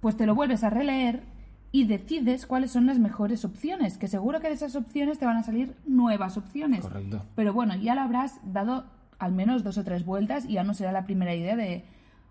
pues 0.00 0.16
te 0.16 0.26
lo 0.26 0.34
vuelves 0.34 0.64
a 0.64 0.70
releer 0.70 1.22
y 1.70 1.84
decides 1.84 2.46
cuáles 2.46 2.70
son 2.70 2.86
las 2.86 2.98
mejores 2.98 3.44
opciones, 3.44 3.98
que 3.98 4.08
seguro 4.08 4.40
que 4.40 4.48
de 4.48 4.54
esas 4.54 4.74
opciones 4.74 5.18
te 5.18 5.26
van 5.26 5.36
a 5.36 5.42
salir 5.42 5.76
nuevas 5.86 6.38
opciones. 6.38 6.80
Correcto. 6.80 7.22
Pero 7.34 7.52
bueno, 7.52 7.76
ya 7.76 7.94
lo 7.94 8.00
habrás 8.00 8.40
dado 8.42 8.86
al 9.18 9.32
menos 9.32 9.64
dos 9.64 9.76
o 9.76 9.84
tres 9.84 10.04
vueltas 10.06 10.46
y 10.46 10.54
ya 10.54 10.64
no 10.64 10.72
será 10.72 10.92
la 10.92 11.04
primera 11.04 11.34
idea 11.34 11.56
de 11.56 11.84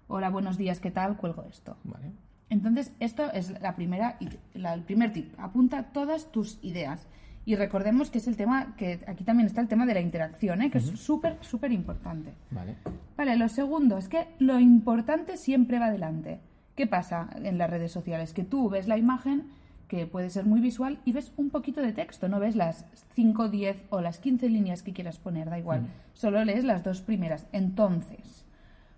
hola, 0.07 0.29
buenos 0.29 0.57
días, 0.57 0.79
¿qué 0.79 0.89
tal? 0.89 1.17
Cuelgo 1.17 1.45
esto. 1.49 1.77
Vale. 1.83 2.11
Entonces, 2.49 2.91
esto 2.99 3.31
es 3.33 3.59
la 3.61 3.75
primera, 3.75 4.17
la- 4.53 4.73
el 4.73 4.81
primer 4.81 5.11
tip. 5.13 5.33
Apunta 5.37 5.83
todas 5.91 6.31
tus 6.31 6.59
ideas. 6.61 7.07
Y 7.45 7.55
recordemos 7.55 8.09
que 8.11 8.17
es 8.17 8.27
el 8.27 8.35
tema, 8.35 8.75
que 8.75 8.99
aquí 9.07 9.23
también 9.23 9.47
está 9.47 9.61
el 9.61 9.67
tema 9.69 9.85
de 9.85 9.93
la 9.93 10.01
interacción, 10.01 10.61
¿eh? 10.61 10.69
que 10.69 10.79
es 10.79 10.85
súper, 10.85 11.37
súper 11.41 11.71
importante. 11.71 12.33
Vale. 12.51 12.75
Vale, 13.15 13.37
lo 13.37 13.47
segundo 13.47 13.97
es 13.97 14.09
que 14.09 14.27
lo 14.39 14.59
importante 14.59 15.37
siempre 15.37 15.79
va 15.79 15.85
adelante. 15.85 16.39
¿Qué 16.75 16.87
pasa 16.87 17.29
en 17.41 17.57
las 17.57 17.69
redes 17.69 17.91
sociales? 17.93 18.33
Que 18.33 18.43
tú 18.43 18.69
ves 18.69 18.87
la 18.89 18.97
imagen, 18.97 19.45
que 19.87 20.05
puede 20.05 20.29
ser 20.29 20.45
muy 20.45 20.59
visual, 20.59 20.99
y 21.05 21.13
ves 21.13 21.31
un 21.37 21.49
poquito 21.49 21.81
de 21.81 21.93
texto, 21.93 22.27
no 22.27 22.41
ves 22.41 22.57
las 22.57 22.85
5, 23.15 23.47
10 23.47 23.81
o 23.89 24.01
las 24.01 24.19
15 24.19 24.49
líneas 24.49 24.83
que 24.83 24.91
quieras 24.91 25.17
poner, 25.17 25.49
da 25.49 25.57
igual. 25.57 25.87
Solo 26.13 26.43
lees 26.43 26.65
las 26.65 26.83
dos 26.83 27.01
primeras. 27.01 27.47
Entonces, 27.53 28.43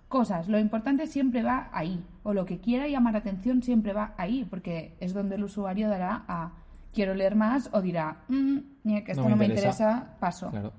cosas, 0.09 0.49
lo 0.49 0.59
importante 0.59 1.07
siempre 1.07 1.41
va 1.43 1.69
ahí, 1.71 2.03
o 2.23 2.33
lo 2.33 2.45
que 2.45 2.59
quiera 2.59 2.87
llamar 2.87 3.15
atención 3.15 3.63
siempre 3.63 3.93
va 3.93 4.13
ahí, 4.17 4.45
porque 4.49 4.95
es 4.99 5.13
donde 5.13 5.35
el 5.35 5.43
usuario 5.45 5.87
dará 5.87 6.25
a 6.27 6.51
quiero 6.93 7.13
leer 7.13 7.35
más 7.35 7.69
o 7.71 7.81
dirá, 7.81 8.17
"Mm, 8.27 8.57
ñe, 8.83 9.03
que 9.05 9.11
esto 9.11 9.23
No 9.23 9.29
no 9.29 9.35
me 9.37 9.45
interesa". 9.45 9.69
interesa, 9.69 10.17
paso. 10.19 10.49
Claro. 10.49 10.73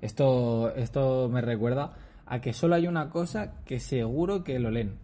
Esto, 0.00 0.74
esto 0.74 1.28
me 1.30 1.40
recuerda 1.42 1.92
a 2.26 2.40
que 2.40 2.52
solo 2.52 2.74
hay 2.74 2.88
una 2.88 3.08
cosa 3.10 3.52
que 3.64 3.78
seguro 3.78 4.42
que 4.42 4.58
lo 4.58 4.70
leen. 4.70 4.96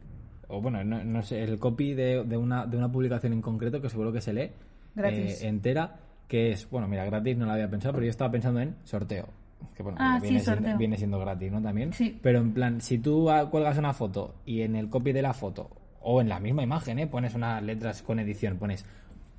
O 0.49 0.61
bueno, 0.63 0.83
no, 0.83 1.05
no 1.05 1.23
sé, 1.23 1.45
el 1.45 1.59
copy 1.59 1.93
de, 1.95 2.25
de 2.25 2.37
una, 2.37 2.67
de 2.67 2.77
una 2.79 2.91
publicación 2.91 3.35
en 3.35 3.43
concreto 3.43 3.81
que 3.83 3.91
seguro 3.91 4.13
que 4.13 4.23
se 4.23 4.33
lee 4.33 4.51
eh, 4.97 5.37
entera, 5.43 5.97
que 6.27 6.53
es, 6.53 6.69
bueno, 6.71 6.89
mira, 6.89 7.05
gratis 7.05 7.37
no 7.37 7.45
la 7.47 7.53
había 7.53 7.69
pensado, 7.69 7.93
pero 7.95 8.05
yo 8.07 8.11
estaba 8.11 8.31
pensando 8.33 8.61
en 8.61 8.75
sorteo. 8.85 9.27
Que 9.75 9.83
bueno, 9.83 9.99
Ah, 10.01 10.19
viene, 10.21 10.39
sí, 10.41 10.45
siendo, 10.45 10.63
sorteo. 10.63 10.79
viene 10.79 10.97
siendo 10.97 11.19
gratis, 11.21 11.53
¿no? 11.53 11.63
También. 11.63 11.93
Sí. 11.93 12.19
Pero 12.23 12.39
en 12.41 12.53
plan, 12.53 12.81
si 12.81 12.99
tú 12.99 13.29
cuelgas 13.51 13.79
una 13.79 13.93
foto 13.95 14.35
y 14.45 14.63
en 14.63 14.75
el 14.77 14.89
copy 14.89 15.13
de 15.13 15.23
la 15.23 15.33
foto, 15.35 15.71
o 16.01 16.21
en 16.21 16.29
la 16.29 16.41
misma 16.41 16.63
imagen, 16.63 16.99
¿eh? 16.99 17.07
pones 17.07 17.35
unas 17.35 17.63
letras 17.63 18.03
con 18.03 18.19
edición, 18.19 18.57
pones 18.59 18.85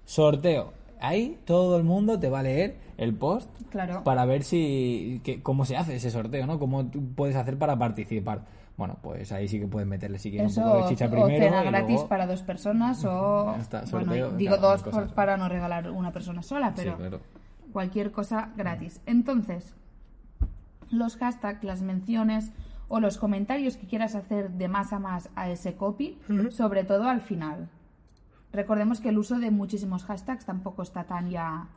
sorteo. 0.05 0.73
Ahí 1.01 1.39
todo 1.45 1.77
el 1.77 1.83
mundo 1.83 2.19
te 2.19 2.29
va 2.29 2.39
a 2.39 2.43
leer 2.43 2.77
el 2.97 3.13
post 3.15 3.49
Claro. 3.69 4.03
para 4.03 4.25
ver 4.25 4.43
si 4.43 5.21
que- 5.23 5.41
cómo 5.41 5.63
se 5.65 5.77
hace 5.77 5.95
ese 5.95 6.11
sorteo, 6.11 6.45
¿no? 6.45 6.59
Cómo 6.59 6.85
tú 6.87 7.01
puedes 7.15 7.35
hacer 7.35 7.57
para 7.57 7.77
participar. 7.77 8.41
Bueno, 8.77 8.97
pues 9.01 9.31
ahí 9.31 9.47
sí 9.47 9.59
que 9.59 9.67
puedes 9.67 9.87
meterle 9.87 10.17
si 10.19 10.29
quieres 10.31 10.51
Eso, 10.51 10.61
un 10.61 10.67
poco 10.71 10.83
de 10.83 10.89
chicha 10.89 11.05
o 11.07 11.09
primero 11.11 11.45
cena 11.45 11.63
y 11.63 11.67
gratis 11.67 11.89
luego- 11.95 12.07
para 12.09 12.25
dos 12.27 12.41
personas 12.43 13.03
o... 13.05 13.55
Está, 13.59 13.81
bueno, 13.91 14.05
sorteo, 14.07 14.31
digo 14.31 14.57
claro, 14.57 14.71
dos 14.71 14.83
por- 14.83 15.13
para 15.13 15.37
no 15.37 15.47
regalar 15.49 15.89
una 15.91 16.11
persona 16.11 16.41
sola, 16.41 16.73
pero 16.75 16.91
Sí, 16.93 16.97
claro. 16.97 17.19
cualquier 17.73 18.11
cosa 18.11 18.51
gratis. 18.55 19.01
Entonces, 19.05 19.75
los 20.91 21.17
hashtags, 21.17 21.63
las 21.63 21.81
menciones 21.81 22.51
o 22.87 22.99
los 22.99 23.17
comentarios 23.17 23.77
que 23.77 23.87
quieras 23.87 24.15
hacer 24.15 24.49
de 24.51 24.67
más 24.67 24.93
a 24.93 24.99
más 24.99 25.29
a 25.35 25.49
ese 25.49 25.75
copy, 25.75 26.17
sobre 26.51 26.83
todo 26.83 27.07
al 27.09 27.21
final. 27.21 27.69
Recordemos 28.51 28.99
que 28.99 29.09
el 29.09 29.17
uso 29.17 29.37
de 29.39 29.51
muchísimos 29.51 30.03
hashtags 30.05 30.45
tampoco 30.45 30.81
está 30.81 31.03
tan 31.03 31.29
ya 31.29 31.67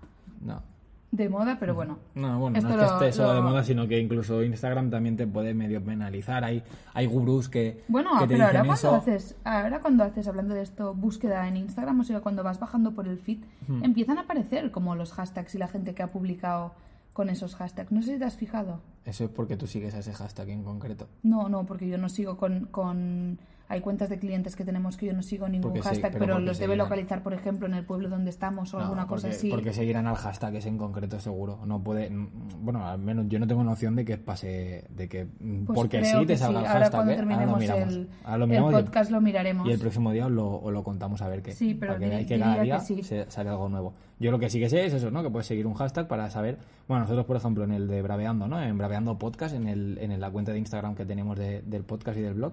No. 0.41 0.63
de 1.11 1.29
moda, 1.29 1.59
pero 1.61 1.75
bueno. 1.75 1.99
No, 2.15 2.39
bueno, 2.39 2.57
Esto 2.57 2.71
no 2.71 2.75
es 2.77 2.81
que 2.81 2.87
lo- 2.87 3.05
esté 3.05 3.13
solo 3.13 3.35
de 3.35 3.43
moda, 3.43 3.63
sino 3.63 3.87
que 3.87 3.99
incluso 4.01 4.43
Instagram 4.43 4.89
también 4.89 5.19
te 5.19 5.27
puede 5.27 5.53
medio 5.53 5.85
penalizar. 5.85 6.43
Hay, 6.45 6.63
hay 6.95 7.05
gurús 7.05 7.51
que, 7.51 7.85
Bueno, 7.89 8.13
que 8.19 8.27
te 8.27 8.33
pero 8.35 8.47
ahora 8.47 8.61
cuando 8.61 8.75
eso. 8.75 8.95
haces, 8.95 9.37
ahora 9.45 9.81
cuando 9.81 10.05
haces, 10.05 10.27
hablando 10.27 10.55
de 10.55 10.63
esto, 10.63 10.95
búsqueda 10.95 11.47
en 11.47 11.59
Instagram, 11.59 12.01
o 12.01 12.05
sea, 12.05 12.21
cuando 12.21 12.43
vas 12.43 12.59
bajando 12.59 12.93
por 12.93 13.07
el 13.07 13.19
feed, 13.19 13.41
empiezan 13.83 14.17
a 14.17 14.23
aparecer 14.23 14.71
como 14.71 14.95
los 14.97 15.13
hashtags 15.13 15.55
y 15.55 15.59
la 15.59 15.69
gente 15.69 15.95
que 15.95 16.03
ha 16.03 16.11
publicado 16.11 16.73
con 17.13 17.29
esos 17.29 17.55
hashtags. 17.57 17.93
No 17.93 18.01
sé 18.01 18.15
si 18.15 18.19
te 18.19 18.25
has 18.25 18.37
fijado. 18.37 18.81
Eso 19.05 19.25
es 19.25 19.31
porque 19.31 19.57
tú 19.57 19.67
sigues 19.67 19.95
a 19.95 19.99
ese 19.99 20.13
hashtag 20.13 20.51
en 20.51 20.63
concreto. 20.63 21.09
No, 21.23 21.49
no, 21.49 21.67
porque 21.67 21.89
yo 21.89 21.99
no 21.99 22.09
sigo 22.09 22.37
con, 22.37 22.67
con... 22.67 23.39
Hay 23.73 23.81
cuentas 23.81 24.11
de 24.11 24.19
clientes 24.19 24.55
que 24.55 24.65
tenemos 24.67 24.97
que 24.99 25.07
yo 25.07 25.15
no 25.15 25.23
sigo 25.23 25.49
ningún 25.49 25.71
Porque 25.73 25.81
sí, 25.83 25.89
hashtag, 25.89 26.19
pero 26.19 26.39
los 26.39 26.59
debe 26.59 26.77
localizar, 26.77 27.23
por 27.23 27.33
ejemplo, 27.33 27.67
en 27.67 27.73
el 27.75 27.85
pueblo 27.87 28.11
donde 28.11 28.29
estamos 28.31 28.75
o 28.75 28.77
No, 28.79 28.85
alguna 28.85 29.07
cosa 29.07 29.29
así. 29.29 29.49
porque 29.51 29.73
seguirán 29.73 30.07
al 30.07 30.17
hashtag 30.17 30.57
ese 30.57 30.69
en 30.69 30.77
concreto 30.77 31.19
seguro. 31.21 31.61
No 31.65 31.83
puede, 31.83 32.11
mm, 32.11 32.29
bueno, 32.61 32.87
al 32.87 32.99
menos 32.99 33.27
yo 33.29 33.39
no 33.39 33.47
tengo 33.47 33.65
noción 33.65 33.97
de 33.97 34.05
que 34.05 34.19
pase, 34.19 34.85
de 34.91 35.09
que 35.09 35.25
mm, 35.25 35.65
Pues 35.65 35.77
porque 35.77 36.05
sí 36.05 36.27
te 36.27 36.37
salga 36.37 36.61
el 36.61 36.67
Ahora 36.67 36.81
hashtag. 36.81 36.91
cuando 36.93 37.13
¿eh? 37.13 37.15
Ahora 37.15 37.47
lo 37.47 37.57
terminemos 37.59 37.63
el, 37.93 38.09
Ahora 38.25 38.37
lo 38.39 38.45
el 38.45 38.51
miramos 38.51 38.75
el- 38.75 38.85
podcast 38.85 39.11
lo 39.11 39.21
miraremos. 39.23 39.67
Y 39.69 39.73
el 39.73 39.79
próximo 39.79 40.13
día 40.13 40.27
os 40.27 40.33
lo, 40.33 40.61
os 40.61 40.73
lo 40.73 40.85
contamos 40.85 41.23
a 41.23 41.29
ver 41.29 41.43
qué. 41.43 41.53
Sí, 41.53 41.73
pero 41.75 41.93
para 41.95 42.01
que 42.01 42.07
diri- 42.07 42.11
veáis 42.11 42.27
que 42.29 42.39
cada 42.39 42.63
día 42.63 42.79
que 42.79 42.85
sí. 42.85 43.03
se- 43.03 43.31
sale 43.31 43.49
algo 43.49 43.69
nuevo. 43.71 43.95
Yo 44.21 44.31
lo 44.31 44.39
que 44.39 44.51
sí 44.51 44.61
que 44.61 44.69
sé 44.69 44.85
es 44.85 44.93
eso, 44.93 45.11
¿no? 45.11 45.23
Que 45.23 45.31
puedes 45.31 45.47
seguir 45.47 45.67
un 45.67 45.75
hashtag 45.75 46.07
para 46.09 46.29
saber. 46.31 46.59
Bueno, 46.89 47.05
nosotros, 47.05 47.25
por 47.25 47.37
ejemplo, 47.37 47.65
en 47.65 47.73
el 47.73 47.89
de 47.89 48.03
Braveando, 48.03 48.47
¿no? 48.47 48.63
En 48.63 48.77
Braveando 48.77 49.19
Podcast, 49.19 49.55
en, 49.55 49.67
el, 49.67 49.97
en 49.99 50.21
la 50.21 50.31
cuenta 50.31 50.53
de 50.53 50.59
Instagram 50.59 50.95
que 50.95 51.07
tenemos 51.07 51.39
de- 51.39 51.63
del 51.63 51.85
podcast 51.85 52.19
y 52.19 52.21
del 52.21 52.35
blog, 52.35 52.53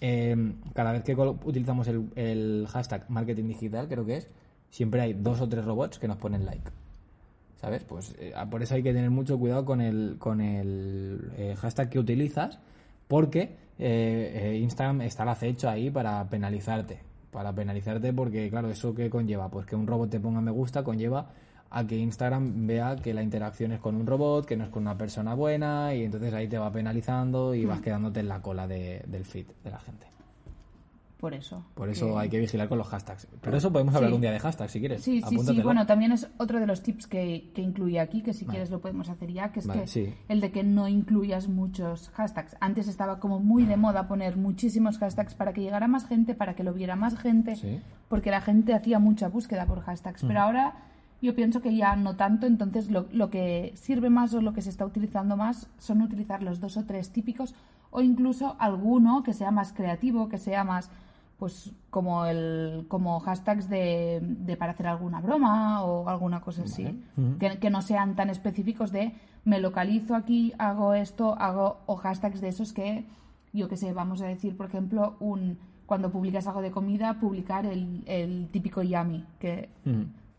eh, 0.00 0.52
cada 0.74 0.92
vez 0.92 1.02
que 1.02 1.14
utilizamos 1.14 1.88
el, 1.88 2.66
hashtag 2.68 3.08
marketing 3.08 3.48
digital, 3.48 3.88
creo 3.88 4.04
que 4.04 4.16
es, 4.18 4.28
siempre 4.70 5.00
hay 5.00 5.14
dos 5.14 5.40
o 5.40 5.48
tres 5.48 5.64
robots 5.64 5.98
que 5.98 6.08
nos 6.08 6.16
ponen 6.18 6.44
like. 6.44 6.70
¿Sabes? 7.60 7.82
Pues 7.82 8.14
eh, 8.18 8.32
por 8.50 8.62
eso 8.62 8.74
hay 8.74 8.82
que 8.82 8.92
tener 8.92 9.10
mucho 9.10 9.38
cuidado 9.38 9.64
con 9.64 9.80
el, 9.80 10.16
con 10.18 10.40
el 10.40 11.32
eh, 11.36 11.56
hashtag 11.58 11.90
que 11.90 11.98
utilizas, 11.98 12.60
porque 13.08 13.56
eh, 13.78 14.58
Instagram 14.62 15.02
está 15.02 15.24
al 15.24 15.30
acecho 15.30 15.68
ahí 15.68 15.90
para 15.90 16.28
penalizarte. 16.28 17.00
Para 17.32 17.52
penalizarte 17.52 18.12
porque, 18.12 18.48
claro, 18.48 18.70
¿eso 18.70 18.94
qué 18.94 19.10
conlleva? 19.10 19.50
Pues 19.50 19.66
que 19.66 19.76
un 19.76 19.86
robot 19.86 20.10
te 20.10 20.20
ponga 20.20 20.40
me 20.40 20.50
gusta 20.50 20.84
conlleva 20.84 21.30
a 21.70 21.86
que 21.86 21.98
Instagram 21.98 22.66
vea 22.66 22.96
que 22.96 23.12
la 23.12 23.22
interacción 23.22 23.72
es 23.72 23.80
con 23.80 23.94
un 23.96 24.06
robot, 24.06 24.46
que 24.46 24.56
no 24.56 24.64
es 24.64 24.70
con 24.70 24.82
una 24.82 24.96
persona 24.96 25.34
buena, 25.34 25.94
y 25.94 26.04
entonces 26.04 26.32
ahí 26.32 26.48
te 26.48 26.58
va 26.58 26.72
penalizando 26.72 27.54
y 27.54 27.64
vas 27.66 27.80
quedándote 27.80 28.20
en 28.20 28.28
la 28.28 28.40
cola 28.40 28.66
de- 28.66 29.04
del 29.06 29.24
feed 29.24 29.46
de 29.64 29.70
la 29.70 29.78
gente. 29.80 30.06
Por 31.18 31.34
eso. 31.34 31.64
Por 31.74 31.88
eso 31.88 32.06
que- 32.14 32.18
hay 32.20 32.28
que 32.28 32.38
vigilar 32.38 32.68
con 32.68 32.78
los 32.78 32.86
hashtags. 32.86 33.26
Pero 33.40 33.56
eso 33.56 33.72
podemos 33.72 33.92
hablar 33.92 34.10
Sí. 34.10 34.14
un 34.14 34.20
día 34.20 34.30
de 34.30 34.38
hashtags 34.38 34.70
si 34.70 34.78
quieres. 34.78 35.02
Sí, 35.02 35.20
sí, 35.28 35.36
sí. 35.36 35.60
Bueno, 35.62 35.84
también 35.84 36.12
es 36.12 36.28
otro 36.38 36.60
de 36.60 36.66
los 36.68 36.80
tips 36.84 37.08
que, 37.08 37.50
que 37.52 37.60
incluye 37.60 37.98
aquí, 37.98 38.22
que 38.22 38.32
si 38.32 38.46
quieres 38.46 38.70
lo 38.70 38.80
podemos 38.80 39.08
hacer 39.08 39.32
ya, 39.32 39.50
que 39.50 39.58
es 39.58 39.66
Vale, 39.66 39.80
que 39.80 39.86
sí. 39.88 40.14
el 40.28 40.40
de 40.40 40.52
que 40.52 40.62
no 40.62 40.86
incluyas 40.86 41.48
muchos 41.48 42.10
hashtags. 42.10 42.56
Antes 42.60 42.86
estaba 42.86 43.18
como 43.18 43.40
muy 43.40 43.64
de 43.64 43.76
moda 43.76 44.06
poner 44.06 44.36
muchísimos 44.36 44.98
hashtags 44.98 45.34
para 45.34 45.52
que 45.52 45.60
llegara 45.60 45.88
más 45.88 46.06
gente, 46.06 46.36
para 46.36 46.54
que 46.54 46.62
lo 46.62 46.72
viera 46.72 46.94
más 46.94 47.18
gente, 47.18 47.56
Sí. 47.56 47.80
porque 48.08 48.30
la 48.30 48.40
gente 48.40 48.72
hacía 48.72 49.00
mucha 49.00 49.28
búsqueda 49.28 49.66
por 49.66 49.80
hashtags. 49.80 50.22
Pero 50.22 50.38
ahora 50.40 50.76
yo 51.20 51.34
pienso 51.34 51.60
que 51.60 51.74
ya 51.74 51.96
no 51.96 52.16
tanto, 52.16 52.46
entonces 52.46 52.90
lo, 52.90 53.06
lo 53.12 53.30
que 53.30 53.72
sirve 53.74 54.10
más 54.10 54.34
o 54.34 54.40
lo 54.40 54.52
que 54.52 54.62
se 54.62 54.70
está 54.70 54.86
utilizando 54.86 55.36
más 55.36 55.68
son 55.78 56.02
utilizar 56.02 56.42
los 56.42 56.60
dos 56.60 56.76
o 56.76 56.84
tres 56.84 57.10
típicos 57.10 57.54
o 57.90 58.00
incluso 58.00 58.56
alguno 58.58 59.22
que 59.22 59.32
sea 59.32 59.50
más 59.50 59.72
creativo, 59.72 60.28
que 60.28 60.38
sea 60.38 60.64
más 60.64 60.90
pues 61.38 61.72
como 61.90 62.26
el 62.26 62.86
como 62.88 63.20
hashtags 63.20 63.68
de, 63.68 64.18
de 64.20 64.56
para 64.56 64.72
hacer 64.72 64.88
alguna 64.88 65.20
broma 65.20 65.84
o 65.84 66.08
alguna 66.08 66.40
cosa 66.40 66.64
así 66.64 67.00
que, 67.38 67.58
que 67.58 67.70
no 67.70 67.80
sean 67.80 68.16
tan 68.16 68.28
específicos 68.28 68.90
de 68.90 69.14
me 69.44 69.60
localizo 69.60 70.16
aquí 70.16 70.52
hago 70.58 70.94
esto 70.94 71.36
hago 71.38 71.78
o 71.86 71.94
hashtags 71.94 72.40
de 72.40 72.48
esos 72.48 72.72
que 72.72 73.06
yo 73.52 73.68
que 73.68 73.76
sé 73.76 73.92
vamos 73.92 74.20
a 74.20 74.26
decir 74.26 74.56
por 74.56 74.66
ejemplo 74.66 75.16
un 75.20 75.58
cuando 75.86 76.10
publicas 76.10 76.46
algo 76.48 76.60
de 76.60 76.72
comida 76.72 77.20
publicar 77.20 77.64
el, 77.64 78.02
el 78.06 78.48
típico 78.52 78.82
yummy 78.82 79.24
que. 79.38 79.70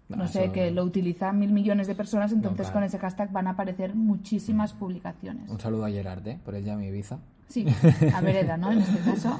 No 0.09 0.23
Ah, 0.23 0.27
sé 0.27 0.45
eso- 0.45 0.51
que 0.53 0.71
lo 0.71 0.83
utilizan 0.83 1.37
mil 1.39 1.51
millones 1.51 1.87
de 1.87 1.95
personas 1.95 2.31
entonces 2.31 2.67
claro. 2.67 2.73
con 2.73 2.83
ese 2.83 2.97
hashtag 2.99 3.31
van 3.31 3.47
a 3.47 3.51
aparecer 3.51 3.95
muchísimas 3.95 4.73
publicaciones 4.73 5.49
Un 5.49 5.59
saludo 5.59 5.85
a 5.85 5.89
Gerard, 5.89 6.27
¿eh? 6.27 6.39
Por 6.43 6.55
el 6.55 6.63
Yami 6.65 6.87
Ibiza. 6.87 7.19
sí 7.47 7.65
a 8.15 8.21
Vereda 8.21 8.57
no 8.57 8.71
en 8.71 8.79
este 8.79 8.99
caso 8.99 9.39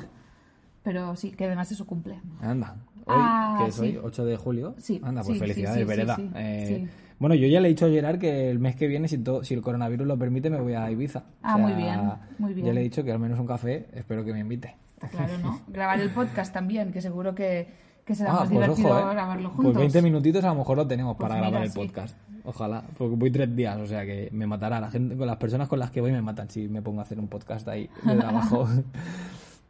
pero 0.84 1.16
sí 1.16 1.32
que 1.32 1.46
además 1.46 1.72
eso 1.72 1.86
cumple 1.86 2.20
Anda. 2.42 2.76
Hoy, 3.06 3.16
Ah, 3.18 3.58
que 3.64 3.70
es 3.70 3.80
hoy, 3.80 3.92
sí. 3.94 3.98
8 4.02 4.26
de 4.26 4.38
julio. 4.38 4.76
Sí, 4.78 5.02
Anda, 5.04 5.24
pues 5.24 5.34
sí, 5.34 5.40
felicidades, 5.40 5.80
sí, 5.80 5.84
Vereda. 5.86 6.18
Eh. 6.36 6.88
Bueno, 7.18 7.34
yo 7.34 7.48
ya 7.48 7.60
le 7.60 7.68
he 7.68 7.72
dicho 7.72 7.88
a 7.88 7.90
Gerard 7.90 8.20
que 8.20 8.52
el 8.52 8.60
mes 8.60 8.76
que 8.76 8.88
viene, 8.88 9.08
si, 9.08 9.18
todo, 9.18 9.44
si 9.44 9.56
el 9.56 9.62
coronavirus 9.62 10.06
lo 10.08 10.18
permite, 10.18 10.50
me 10.52 10.62
voy 10.62 10.74
a 10.76 10.90
Ibiza. 10.92 11.24
Ah, 11.42 11.58
muy 11.58 11.74
bien, 11.74 12.00
muy 12.38 12.54
bien. 12.54 12.68
Ya 12.68 12.74
le 12.74 12.82
he 12.82 12.84
dicho 12.84 13.04
que 13.04 13.12
al 13.12 13.18
menos 13.20 13.40
un 13.40 13.48
café, 13.48 13.88
espero 13.94 14.24
que 14.24 14.32
me 14.32 14.40
invite. 14.40 14.76
Está 14.96 15.08
claro, 15.10 15.38
¿no? 15.40 15.60
Grabar 15.68 16.00
el 16.00 16.12
podcast 16.12 16.54
también, 16.54 16.92
que 16.92 17.02
seguro 17.02 17.34
que, 17.34 17.68
que 18.10 18.16
será 18.16 18.32
Ah, 18.32 18.34
más 18.34 18.39
pues 18.50 18.51
divertido 18.51 18.89
ojo, 18.89 19.00
¿eh? 19.00 19.13
grabarlo 19.13 19.50
Pues 19.50 19.56
juntos. 19.58 19.78
20 19.78 20.01
minutitos 20.01 20.44
a 20.44 20.48
lo 20.48 20.56
mejor 20.56 20.78
lo 20.78 20.88
tenemos 20.88 21.16
Pues 21.16 21.30
para 21.30 21.36
mira, 21.36 21.50
grabar 21.51 21.66
el 21.68 21.72
sí. 21.72 21.80
podcast. 21.80 22.18
Ojalá, 22.44 22.84
porque 22.98 23.16
voy 23.16 23.30
tres 23.32 23.56
días, 23.56 23.78
o 23.78 23.86
sea 23.86 24.04
que 24.04 24.30
me 24.32 24.48
matará. 24.48 24.80
La 24.82 24.89
gente, 24.89 25.16
con 25.16 25.28
las 25.28 25.38
personas 25.38 25.68
con 25.68 25.78
las 25.78 25.92
que 25.92 26.01
voy 26.01 26.12
me 26.12 26.22
matan 26.24 26.50
si 26.50 26.68
me 26.68 26.82
pongo 26.82 27.01
a 27.01 27.04
hacer 27.04 27.20
un 27.20 27.28
podcast 27.28 27.68
ahí 27.68 27.88
de 28.04 28.16
trabajo. 28.20 28.68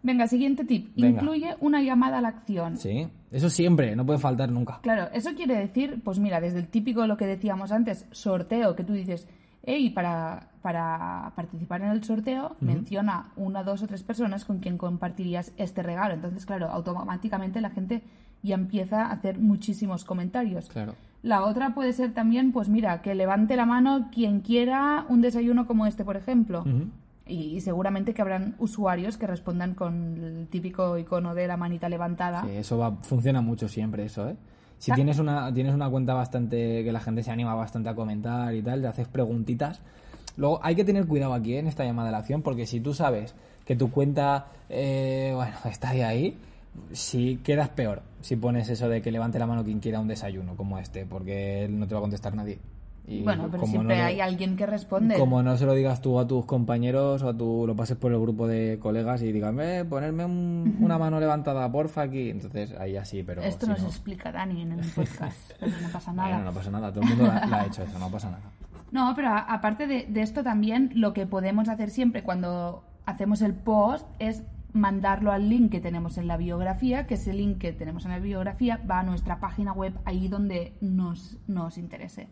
Venga, 0.01 0.27
siguiente 0.27 0.63
tip. 0.63 0.93
Venga. 0.96 1.22
Incluye 1.22 1.55
una 1.60 1.81
llamada 1.81 2.19
a 2.19 2.22
la 2.22 2.29
acción. 2.29 2.77
sí, 2.77 3.10
eso 3.31 3.50
siempre, 3.50 3.93
no 3.98 4.05
puede 4.05 4.19
faltar 4.19 4.50
nunca. 4.50 4.79
Claro, 4.81 5.10
eso 5.13 5.31
quiere 5.36 5.55
decir, 5.58 6.01
pues 6.03 6.19
mira, 6.19 6.39
desde 6.39 6.60
el 6.60 6.67
típico 6.69 7.05
lo 7.05 7.17
que 7.17 7.25
decíamos 7.25 7.74
antes, 7.74 8.05
sorteo, 8.12 8.75
que 8.77 8.86
tú 8.86 8.93
dices, 8.93 9.27
hey, 9.63 9.89
para, 9.89 10.51
para 10.62 11.34
participar 11.36 11.81
en 11.81 11.89
el 11.89 12.01
sorteo, 12.05 12.55
menciona 12.62 13.34
una, 13.36 13.62
dos 13.63 13.84
o 13.84 13.88
tres 13.88 14.03
personas 14.03 14.46
con 14.46 14.60
quien 14.60 14.77
compartirías 14.77 15.51
este 15.58 15.84
regalo. 15.84 16.13
Entonces, 16.13 16.46
claro, 16.46 16.69
automáticamente 16.69 17.60
la 17.60 17.69
gente 17.72 18.01
ya 18.43 18.55
empieza 18.55 19.05
a 19.05 19.12
hacer 19.12 19.39
muchísimos 19.39 20.05
comentarios. 20.05 20.67
Claro. 20.69 20.96
La 21.22 21.43
otra 21.43 21.74
puede 21.74 21.91
ser 21.93 22.13
también, 22.13 22.51
pues 22.53 22.69
mira, 22.69 23.01
que 23.01 23.13
levante 23.13 23.55
la 23.58 23.65
mano 23.65 24.10
quien 24.12 24.39
quiera 24.39 25.05
un 25.10 25.19
desayuno 25.22 25.67
como 25.67 25.86
este, 25.86 26.05
por 26.05 26.15
ejemplo. 26.15 26.63
Y, 27.27 27.55
y 27.58 27.62
seguramente 27.62 28.13
que 28.13 28.22
habrán 28.22 28.55
usuarios 28.58 29.17
que 29.17 29.27
respondan 29.27 29.75
con 29.75 30.17
el 30.24 30.48
típico 30.48 30.98
icono 30.98 31.36
de 31.36 31.46
la 31.48 31.58
manita 31.58 31.88
levantada. 31.89 32.41
Sí, 32.43 32.51
eso 32.55 32.77
va, 32.77 32.96
funciona 33.01 33.41
mucho 33.41 33.67
siempre, 33.67 34.05
eso, 34.05 34.29
¿eh? 34.29 34.36
Si 34.77 34.91
Ah. 34.91 34.96
tienes 34.96 35.19
una, 35.19 35.53
tienes 35.53 35.74
una 35.75 35.89
cuenta 35.89 36.13
bastante, 36.13 36.84
que 36.86 36.91
la 36.93 37.01
gente 37.01 37.22
se 37.22 37.31
anima 37.31 37.53
bastante 37.53 37.89
a 37.89 37.96
comentar 37.96 38.55
y 38.55 38.62
tal, 38.62 38.81
le 38.81 38.88
haces 38.88 39.08
preguntitas. 39.10 39.81
Luego, 40.38 40.62
hay 40.63 40.74
que 40.74 40.86
tener 40.86 41.05
cuidado 41.05 41.34
aquí 41.34 41.53
¿eh? 41.55 41.60
en 41.60 41.67
esta 41.67 41.84
llamada 41.84 42.08
de 42.08 42.12
la 42.13 42.19
acción, 42.19 42.41
porque 42.41 42.65
si 42.65 42.79
tú 42.79 42.93
sabes 42.93 43.36
que 43.65 43.75
tu 43.75 43.91
cuenta, 43.91 44.48
eh, 44.69 45.34
bueno, 45.36 45.51
está 45.65 45.89
ahí, 45.89 46.01
ahí, 46.01 46.38
si 46.91 47.38
quedas 47.38 47.69
peor 47.69 48.01
si 48.21 48.35
pones 48.35 48.69
eso 48.69 48.89
de 48.89 49.01
que 49.01 49.11
levante 49.11 49.39
la 49.39 49.45
mano 49.47 49.63
quien 49.63 49.79
quiera 49.79 49.99
un 49.99 50.07
desayuno 50.07 50.55
como 50.55 50.77
este, 50.79 51.05
porque 51.05 51.67
no 51.69 51.88
te 51.88 51.93
va 51.95 51.99
a 51.99 52.01
contestar 52.01 52.35
nadie. 52.35 52.59
Y 53.07 53.23
bueno, 53.23 53.47
pero 53.49 53.65
siempre 53.65 53.97
no 53.97 54.03
hay 54.03 54.19
alguien 54.21 54.55
que 54.55 54.67
responde. 54.67 55.15
Como 55.17 55.41
no 55.41 55.57
se 55.57 55.65
lo 55.65 55.73
digas 55.73 55.99
tú 55.99 56.19
a 56.19 56.27
tus 56.27 56.45
compañeros 56.45 57.23
o 57.23 57.29
a 57.29 57.33
tu, 57.35 57.65
lo 57.65 57.75
pases 57.75 57.97
por 57.97 58.11
el 58.11 58.19
grupo 58.19 58.45
de 58.45 58.77
colegas 58.79 59.23
y 59.23 59.31
digan, 59.31 59.57
eh, 59.61 59.83
ponerme 59.83 60.25
un- 60.25 60.77
una 60.79 60.99
mano 60.99 61.19
levantada, 61.19 61.71
porfa, 61.71 62.03
aquí. 62.03 62.29
Entonces, 62.29 62.71
ahí 62.79 62.97
así, 62.97 63.23
pero 63.23 63.41
Esto 63.41 63.65
si 63.65 63.71
nos 63.71 63.81
no, 63.81 63.88
explica 63.88 64.31
Dani 64.31 64.61
en 64.61 64.73
el 64.73 64.79
podcast, 64.95 65.59
no 65.61 65.89
pasa 65.91 66.13
nada. 66.13 66.29
Bueno, 66.29 66.43
no 66.45 66.53
pasa 66.53 66.69
nada, 66.71 66.91
todo 66.93 67.01
el 67.03 67.09
mundo 67.09 67.23
la, 67.25 67.45
la 67.47 67.61
ha 67.61 67.65
hecho 67.65 67.81
eso, 67.83 67.97
no 67.97 68.11
pasa 68.11 68.29
nada. 68.29 68.43
No, 68.91 69.13
pero 69.15 69.29
aparte 69.29 69.88
de, 69.88 70.05
de 70.07 70.21
esto 70.21 70.43
también 70.43 70.91
lo 70.93 71.13
que 71.13 71.25
podemos 71.25 71.67
hacer 71.69 71.89
siempre 71.89 72.21
cuando 72.21 72.83
hacemos 73.07 73.41
el 73.41 73.53
post 73.55 74.05
es 74.19 74.43
mandarlo 74.73 75.31
al 75.31 75.49
link 75.49 75.71
que 75.71 75.79
tenemos 75.79 76.17
en 76.17 76.27
la 76.27 76.38
biografía, 76.38 77.07
que 77.07 77.15
ese 77.15 77.33
link 77.33 77.57
que 77.57 77.73
tenemos 77.73 78.05
en 78.05 78.11
la 78.11 78.19
biografía 78.19 78.79
va 78.89 78.99
a 78.99 79.03
nuestra 79.03 79.39
página 79.39 79.73
web 79.73 79.93
ahí 80.05 80.27
donde 80.27 80.73
nos, 80.81 81.38
nos 81.47 81.77
interese. 81.77 82.27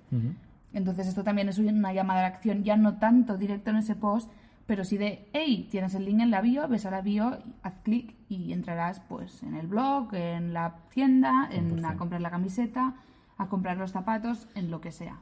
Entonces 0.73 1.07
esto 1.07 1.23
también 1.23 1.49
es 1.49 1.57
una 1.57 1.93
llamada 1.93 2.19
a 2.19 2.23
la 2.23 2.27
acción, 2.27 2.63
ya 2.63 2.77
no 2.77 2.97
tanto 2.97 3.37
directo 3.37 3.71
en 3.71 3.77
ese 3.77 3.95
post, 3.95 4.31
pero 4.65 4.83
sí 4.83 4.97
de, 4.97 5.29
hey, 5.33 5.67
tienes 5.71 5.95
el 5.95 6.05
link 6.05 6.19
en 6.19 6.29
la 6.29 6.41
bio, 6.41 6.67
ves 6.67 6.85
a 6.85 6.91
la 6.91 7.01
bio, 7.01 7.39
haz 7.63 7.75
clic 7.83 8.15
y 8.27 8.51
entrarás 8.51 8.99
pues 8.99 9.41
en 9.43 9.55
el 9.55 9.65
blog, 9.65 10.13
en 10.13 10.53
la 10.53 10.75
tienda, 10.93 11.47
en 11.51 11.83
a 11.85 11.93
100%. 11.93 11.97
comprar 11.97 12.21
la 12.21 12.29
camiseta, 12.29 12.95
a 13.37 13.47
comprar 13.47 13.77
los 13.77 13.91
zapatos, 13.91 14.47
en 14.55 14.69
lo 14.69 14.81
que 14.81 14.91
sea. 14.91 15.19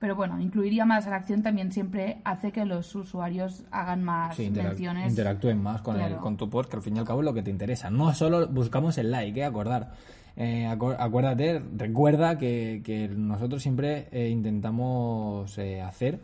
Pero 0.00 0.16
bueno, 0.16 0.40
incluir 0.40 0.72
llamadas 0.72 1.06
a 1.06 1.10
la 1.10 1.16
acción 1.16 1.42
también 1.42 1.70
siempre 1.72 2.22
hace 2.24 2.50
que 2.52 2.64
los 2.64 2.92
usuarios 2.94 3.64
hagan 3.70 4.02
más 4.02 4.34
Sí, 4.34 4.48
interac- 4.48 4.68
menciones. 4.68 5.10
interactúen 5.10 5.62
más 5.62 5.82
con, 5.82 6.00
el, 6.00 6.16
con 6.16 6.36
tu 6.38 6.48
post, 6.48 6.70
que 6.70 6.76
al 6.76 6.82
fin 6.82 6.96
y 6.96 6.98
al 7.00 7.04
cabo 7.04 7.20
es 7.20 7.26
lo 7.26 7.34
que 7.34 7.42
te 7.42 7.50
interesa. 7.50 7.90
No 7.90 8.12
solo 8.14 8.48
buscamos 8.48 8.96
el 8.98 9.10
like, 9.10 9.38
¿eh? 9.38 9.44
acordar. 9.44 9.92
Eh, 10.36 10.66
acu- 10.66 10.96
acuérdate, 10.98 11.62
recuerda 11.76 12.38
que, 12.38 12.80
que 12.82 13.08
nosotros 13.08 13.62
siempre 13.62 14.08
eh, 14.10 14.30
intentamos 14.30 15.58
eh, 15.58 15.82
hacer 15.82 16.20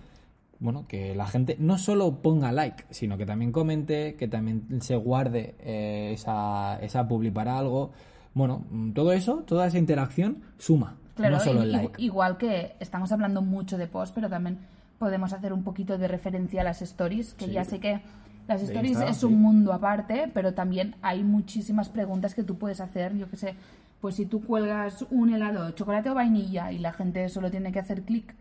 bueno, 0.59 0.87
que 0.88 1.14
la 1.14 1.26
gente 1.26 1.56
no 1.59 1.76
solo 1.76 2.23
ponga 2.23 2.50
like, 2.50 2.85
sino 2.88 3.18
que 3.18 3.26
también 3.26 3.52
comente, 3.52 4.14
que 4.14 4.26
también 4.26 4.80
se 4.80 4.97
guarde 4.97 5.54
eh, 5.59 6.12
esa, 6.14 6.78
esa 6.80 7.06
publi 7.06 7.30
para 7.30 7.59
algo. 7.59 7.90
Bueno, 8.33 8.64
mm, 8.71 8.92
todo 8.92 9.12
eso, 9.12 9.45
toda 9.47 9.66
esa 9.66 9.76
interacción 9.76 10.38
suma. 10.56 10.97
Claro, 11.17 11.37
no 11.39 11.43
solo 11.43 11.63
el 11.63 11.71
i- 11.71 11.73
like. 11.73 12.03
igual 12.03 12.37
que 12.37 12.77
estamos 12.81 13.11
hablando 13.13 13.43
mucho 13.43 13.77
de 13.79 13.87
post, 13.87 14.15
pero 14.15 14.29
también 14.29 14.59
podemos 14.99 15.33
hacer 15.33 15.53
un 15.53 15.63
poquito 15.65 15.99
de 15.99 16.09
referencia 16.09 16.61
a 16.61 16.65
las 16.65 16.83
stories, 16.83 17.35
que 17.35 17.47
Sí. 17.47 17.53
ya 17.53 17.65
sé 17.65 17.81
que 17.81 18.01
las 18.49 18.63
stories 18.63 18.93
Instagram, 18.93 19.13
es 19.13 19.25
un 19.25 19.31
sí. 19.31 19.37
mundo 19.37 19.73
aparte, 19.73 20.31
pero 20.33 20.55
también 20.55 20.95
hay 21.03 21.25
muchísimas 21.25 21.89
preguntas 21.89 22.35
que 22.35 22.43
tú 22.45 22.57
puedes 22.59 22.81
hacer, 22.81 23.15
yo 23.17 23.29
que 23.29 23.37
sé, 23.37 23.55
pues 24.01 24.15
si 24.15 24.27
tú 24.27 24.43
cuelgas 24.45 25.05
un 25.11 25.33
helado, 25.35 25.71
chocolate 25.73 26.11
o 26.11 26.15
vainilla 26.15 26.71
y 26.71 26.79
la 26.79 26.93
gente 26.93 27.29
solo 27.29 27.51
tiene 27.51 27.73
que 27.73 27.79
hacer 27.81 28.03
clic, 28.03 28.35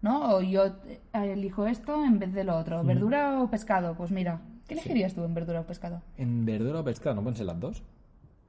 ¿no? 0.00 0.36
O 0.36 0.40
yo 0.42 0.66
eh, 0.88 1.00
elijo 1.14 1.66
esto 1.66 2.02
en 2.04 2.18
vez 2.18 2.32
de 2.32 2.44
lo 2.44 2.56
otro, 2.56 2.82
verdura 2.82 3.40
o 3.42 3.48
pescado, 3.50 3.94
pues 3.94 4.10
mira, 4.10 4.40
¿qué 4.66 4.74
elegirías 4.74 5.14
tú 5.14 5.22
en 5.24 5.32
verdura 5.34 5.60
o 5.60 5.64
pescado? 5.66 6.02
En 6.16 6.44
verdura 6.44 6.80
o 6.80 6.84
pescado, 6.84 7.14
¿no 7.14 7.22
pueden 7.22 7.36
ser 7.36 7.46
las 7.46 7.60
dos? 7.60 7.82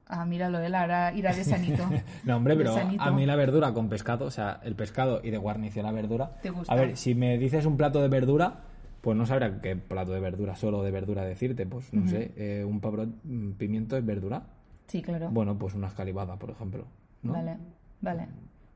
Ah, 0.06 0.24
míralo, 0.26 0.60
él 0.60 0.74
ahora 0.74 1.12
irá 1.14 1.32
de 1.34 1.44
sanito. 1.44 1.82
No, 2.24 2.36
hombre, 2.36 2.56
pero 2.56 2.74
a 2.98 3.10
mí 3.10 3.26
la 3.26 3.36
verdura 3.36 3.72
con 3.72 3.88
pescado, 3.88 4.26
o 4.26 4.30
sea, 4.30 4.60
el 4.64 4.74
pescado 4.74 5.20
y 5.24 5.30
de 5.30 5.38
guarnición 5.38 5.86
la 5.86 5.92
verdura. 5.92 6.32
¿Te 6.42 6.50
gusta? 6.50 6.72
A 6.72 6.76
ver, 6.76 6.96
si 6.96 7.14
me 7.14 7.38
dices 7.38 7.64
un 7.66 7.76
plato 7.76 8.02
de 8.02 8.08
verdura, 8.08 8.60
pues 9.00 9.16
no 9.16 9.24
sabrá 9.26 9.60
qué 9.60 9.76
plato 9.76 10.12
de 10.12 10.20
verdura, 10.20 10.56
solo 10.56 10.82
de 10.82 10.90
verdura 10.90 11.24
decirte. 11.24 11.64
Pues 11.66 11.92
no 11.92 12.06
sé, 12.08 12.32
eh, 12.36 12.64
un 12.66 12.80
pabro, 12.80 13.06
mm, 13.24 13.52
pimiento 13.52 13.96
es 13.96 14.04
verdura. 14.04 14.42
Sí, 14.88 15.00
claro. 15.02 15.30
Bueno, 15.30 15.56
pues 15.58 15.74
una 15.74 15.88
escalivada, 15.88 16.36
por 16.36 16.50
ejemplo. 16.50 16.84
¿no? 17.22 17.32
Vale, 17.32 17.56
vale. 18.02 18.26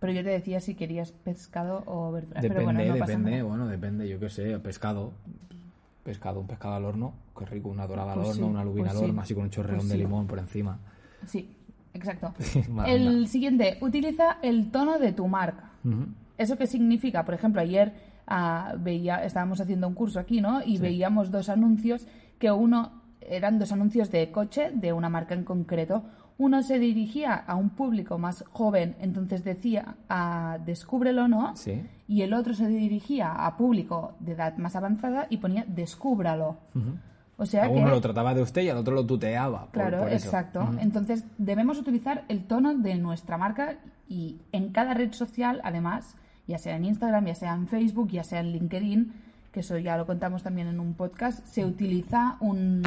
Pero 0.01 0.13
yo 0.13 0.23
te 0.23 0.31
decía 0.31 0.61
si 0.61 0.75
querías 0.75 1.13
pescado 1.13 1.83
o 1.87 2.11
verdura. 2.13 2.41
Depende, 2.41 2.49
pero 2.55 2.65
bueno, 2.65 2.79
no 2.87 2.95
depende, 2.95 3.31
nada. 3.33 3.43
bueno, 3.43 3.67
depende, 3.67 4.09
yo 4.09 4.19
qué 4.19 4.31
sé, 4.31 4.59
pescado. 4.61 5.13
Pescado, 6.05 6.41
un 6.41 6.47
pescado 6.47 6.75
al 6.75 6.85
horno, 6.87 7.13
qué 7.39 7.45
rico, 7.45 7.69
una 7.69 7.87
dorada 7.87 8.13
al 8.13 8.21
Pues 8.21 8.31
horno, 8.31 8.47
sí, 8.47 8.51
una 8.51 8.65
lubina 8.65 8.85
pues 8.85 8.93
al 8.93 8.99
sí. 8.99 9.05
horno, 9.11 9.21
así 9.23 9.35
con 9.35 9.43
un 9.45 9.51
chorreón 9.51 9.79
Pues 9.81 9.89
de 9.91 9.95
sí. 9.97 10.01
limón 10.01 10.27
por 10.27 10.39
encima. 10.39 10.79
Sí, 11.27 11.51
exacto. 11.95 12.35
El 12.87 13.29
siguiente, 13.29 13.79
utiliza 13.81 14.39
el 14.43 14.71
tono 14.71 14.99
de 14.99 15.13
tu 15.13 15.27
marca. 15.27 15.73
¿Eso 16.37 16.57
qué 16.57 16.67
significa? 16.67 17.25
Por 17.25 17.35
ejemplo, 17.35 17.61
ayer 17.61 17.95
ah, 18.27 18.75
veía, 18.79 19.25
estábamos 19.25 19.61
haciendo 19.61 19.89
un 19.89 19.95
curso 19.95 20.21
aquí, 20.21 20.41
¿no? 20.41 20.61
Y 20.65 20.79
veíamos 20.79 21.31
dos 21.31 21.49
anuncios 21.49 22.07
que 22.39 22.51
uno 22.51 23.03
eran 23.21 23.59
dos 23.59 23.73
anuncios 23.73 24.11
de 24.11 24.31
coche 24.31 24.71
de 24.73 24.93
una 24.93 25.09
marca 25.09 25.35
en 25.35 25.45
concreto. 25.45 26.05
Uno 26.39 26.63
se 26.63 26.79
dirigía 26.79 27.35
a 27.35 27.57
un 27.57 27.71
público 27.71 28.17
más 28.17 28.45
joven, 28.53 28.95
entonces 29.01 29.43
decía 29.43 29.97
a 30.09 30.59
descúbrelo, 30.65 31.27
¿no? 31.27 31.57
Sí. 31.57 31.83
Y 32.07 32.23
el 32.23 32.33
otro 32.33 32.55
se 32.55 32.69
dirigía 32.69 33.33
a 33.33 33.57
público 33.57 34.15
de 34.21 34.33
edad 34.33 34.57
más 34.57 34.77
avanzada 34.77 35.27
y 35.31 35.39
ponía 35.39 35.65
descúbralo. 35.67 36.59
O 37.41 37.47
sea 37.47 37.65
A 37.65 37.69
que 37.69 37.75
uno 37.75 37.89
lo 37.91 38.01
trataba 38.01 38.35
de 38.35 38.43
usted 38.43 38.63
y 38.63 38.69
al 38.69 38.77
otro 38.79 38.95
lo 38.95 39.07
tuteaba. 39.07 39.63
por- 39.67 39.71
Claro, 39.71 39.99
por 40.01 40.13
eso. 40.13 40.27
exacto. 40.27 40.69
Entonces, 40.81 41.25
debemos 41.39 41.79
utilizar 41.79 42.25
el 42.29 42.45
tono 42.45 42.75
de 42.75 42.97
nuestra 42.97 43.39
marca 43.39 43.77
y 44.09 44.39
en 44.53 44.71
cada 44.73 44.93
red 44.95 45.13
social, 45.13 45.61
además, 45.63 46.17
ya 46.49 46.59
sea 46.59 46.75
en 46.77 46.85
Instagram, 46.85 47.27
ya 47.27 47.35
sea 47.37 47.55
en 47.55 47.69
Facebook, 47.69 48.11
ya 48.11 48.25
sea 48.25 48.41
en 48.41 48.51
LinkedIn, 48.53 49.13
que 49.53 49.61
eso 49.61 49.79
ya 49.79 49.97
lo 49.97 50.05
contamos 50.07 50.43
también 50.43 50.67
en 50.69 50.81
un 50.81 50.95
podcast, 50.95 51.47
se 51.47 51.65
utiliza 51.65 52.37
un, 52.41 52.83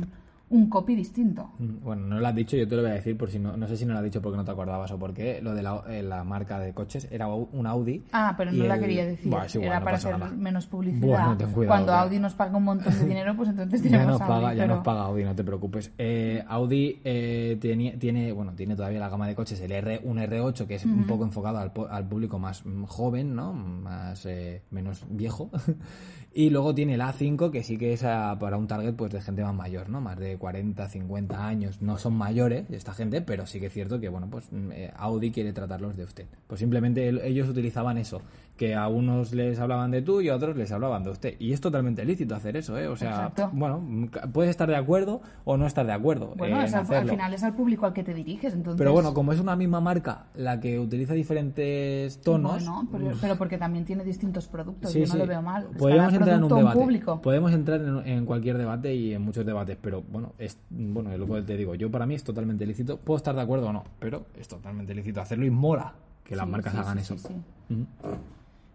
un 0.52 0.70
copy 0.70 0.96
distinto. 0.96 1.52
Mm, 1.60 1.84
Bueno, 1.84 2.06
no 2.08 2.20
lo 2.20 2.28
has 2.28 2.36
dicho, 2.36 2.56
yo 2.56 2.68
te 2.68 2.76
lo 2.76 2.82
voy 2.84 2.92
a 2.92 2.96
decir 2.96 3.18
por 3.18 3.30
si 3.32 3.40
no, 3.40 3.58
no 3.58 3.68
sé 3.68 3.76
si 3.78 3.86
no 3.86 3.94
lo 3.94 4.00
has 4.00 4.06
dicho 4.06 4.22
porque 4.22 4.38
no 4.38 4.46
te 4.46 4.52
acordabas 4.52 4.92
o 4.92 5.00
por 5.00 5.14
qué. 5.14 5.42
Lo 5.42 5.54
de 5.56 5.64
la, 5.64 5.82
eh, 5.90 6.04
la 6.04 6.24
marca 6.24 6.60
de 6.60 6.74
coches 6.74 7.08
era 7.12 7.28
un 7.28 7.66
Audi. 7.68 8.04
Ah, 8.12 8.34
pero 8.38 8.52
no 8.52 8.64
la 8.66 8.78
quería 8.80 9.06
decir. 9.06 9.32
Buah, 9.32 9.46
es 9.46 9.56
igual, 9.56 9.68
Era 9.70 9.80
no 9.80 9.86
para 9.86 9.98
hacer 9.98 10.18
nada. 10.20 10.32
menos 10.32 10.68
publicidad. 10.68 11.38
Cuidado, 11.38 11.68
Cuando 11.68 11.94
Audi 11.94 12.20
nos 12.20 12.34
paga 12.36 12.58
un 12.58 12.64
montón 12.64 12.94
de 12.94 13.06
dinero, 13.06 13.36
pues 13.36 13.50
entonces 13.50 13.82
Ya 13.84 13.90
tenemos 13.92 14.20
nos 14.20 14.28
paga, 14.28 14.36
Audi, 14.50 14.56
ya 14.58 14.64
pero- 14.64 14.76
nos 14.76 14.84
paga 14.86 15.02
Audi, 15.04 15.24
no 15.24 15.36
te 15.36 15.44
preocupes. 15.44 15.92
Eh, 15.98 16.44
Audi 16.48 17.00
eh, 17.04 17.58
tiene, 17.60 17.98
tiene, 17.98 18.32
bueno, 18.32 18.54
tiene 18.54 18.76
todavía 18.76 19.00
la 19.00 19.10
gama 19.10 19.28
de 19.28 19.36
coches, 19.36 19.60
el 19.62 19.72
R, 19.72 20.02
un 20.04 20.18
R8 20.18 20.68
que 20.68 20.76
es 20.76 20.86
un 20.86 21.06
poco 21.08 21.24
enfocado 21.24 21.58
al, 21.60 21.72
al 21.90 22.08
público 22.08 22.38
más 22.40 22.64
joven, 22.88 23.36
¿no? 23.36 23.54
Más 23.54 24.26
eh, 24.26 24.64
menos 24.72 25.06
viejo. 25.10 25.50
y 26.34 26.50
luego 26.50 26.74
tiene 26.74 26.94
el 26.96 27.02
A5 27.02 27.52
que 27.52 27.64
sí 27.64 27.78
que 27.78 27.94
es 27.94 28.04
ah, 28.04 28.38
para 28.40 28.58
un 28.58 28.68
target 28.68 28.94
pues 28.96 29.12
de 29.12 29.22
gente 29.22 29.44
más 29.44 29.54
mayor, 29.56 29.90
¿no? 29.90 30.00
Más 30.02 30.18
de 30.18 30.38
40, 30.42 30.90
50 30.90 31.48
años. 31.48 31.82
No 31.84 32.00
son 32.00 32.14
mayores 32.16 32.66
esta 32.72 32.94
gente, 32.96 33.22
pero 33.22 33.46
sí 33.46 33.60
que 33.60 33.68
es 33.68 33.74
cierto 33.74 34.00
que 34.00 34.10
bueno, 34.10 34.28
pues 34.32 34.46
eh, 34.72 34.92
Audi 34.98 35.30
quiere 35.32 35.54
tratarlos 35.54 35.96
de 35.96 36.04
usted. 36.04 36.26
Pues 36.48 36.60
simplemente 36.60 37.08
el- 37.08 37.20
ellos 37.22 37.48
utilizaban 37.48 38.00
eso, 38.00 38.24
que 38.62 38.76
a 38.76 38.88
unos 38.90 39.34
les 39.34 39.60
hablaban 39.60 39.90
de 39.90 40.04
tú 40.04 40.22
y 40.22 40.30
a 40.30 40.36
otros 40.36 40.56
les 40.56 40.72
hablaban 40.72 41.04
de 41.04 41.10
usted. 41.10 41.34
Y 41.40 41.52
es 41.52 41.60
totalmente 41.60 42.06
lícito 42.06 42.36
hacer 42.36 42.56
eso, 42.56 42.78
¿eh? 42.78 42.88
O 42.88 42.96
sea, 42.96 43.10
Exacto. 43.10 43.50
bueno, 43.54 43.80
mm, 43.82 44.06
puedes 44.32 44.52
estar 44.52 44.70
de 44.70 44.76
acuerdo 44.76 45.20
o 45.46 45.58
no 45.58 45.66
estar 45.66 45.84
de 45.84 45.94
acuerdo. 45.94 46.36
Bueno, 46.38 46.62
eh, 46.62 46.66
es 46.66 46.76
al, 46.76 46.86
final 46.86 47.34
es 47.34 47.42
al 47.42 47.56
público 47.56 47.88
al 47.88 47.94
que 47.94 48.04
te 48.04 48.14
diriges, 48.14 48.54
entonces... 48.54 48.78
Pero 48.78 48.94
bueno, 48.94 49.16
como 49.16 49.34
es 49.34 49.40
una 49.40 49.56
misma 49.56 49.82
marca 49.82 50.26
la 50.36 50.60
que 50.60 50.78
utiliza 50.78 51.16
diferentes 51.16 52.22
tonos. 52.22 52.64
Bueno, 52.64 52.88
pero, 52.92 53.18
pero 53.20 53.36
porque 53.36 53.58
también 53.58 53.84
tiene 53.84 54.04
distintos 54.04 54.48
productos, 54.48 54.92
Sí, 54.92 55.00
yo 55.00 55.08
no 55.08 55.12
sí. 55.14 55.18
lo 55.18 55.26
veo 55.26 55.42
mal. 55.42 55.68
Cada 55.80 56.10
entrar 56.10 56.38
en 56.38 56.44
un 56.44 56.56
debate. 56.56 56.80
público. 56.80 57.20
Podemos 57.20 57.52
entrar 57.54 57.82
en, 57.82 58.08
en 58.08 58.26
cualquier 58.28 58.60
debate 58.60 58.94
y 58.94 59.16
en 59.16 59.24
muchos 59.24 59.44
debates, 59.44 59.76
pero 59.82 60.04
bueno, 60.04 60.34
es 60.38 60.60
bueno, 60.70 61.18
lo 61.18 61.26
que 61.26 61.42
te 61.42 61.58
digo, 61.58 61.74
yo 61.74 61.90
para 61.90 62.06
mí 62.06 62.14
es 62.14 62.24
totalmente 62.24 62.68
lícito. 62.68 62.98
Puedo 62.98 63.18
estar 63.18 63.34
de 63.34 63.42
acuerdo 63.42 63.70
o 63.70 63.74
no, 63.74 63.86
pero 63.98 64.28
es 64.40 64.48
totalmente 64.48 64.94
lícito 64.94 65.20
hacerlo 65.20 65.48
y 65.48 65.50
mola 65.50 65.96
que 66.24 66.36
las 66.36 66.46
Sí, 66.46 66.52
marcas 66.52 66.76
hagan 66.76 67.00
eso. 67.00 67.18
sí. 67.18 67.34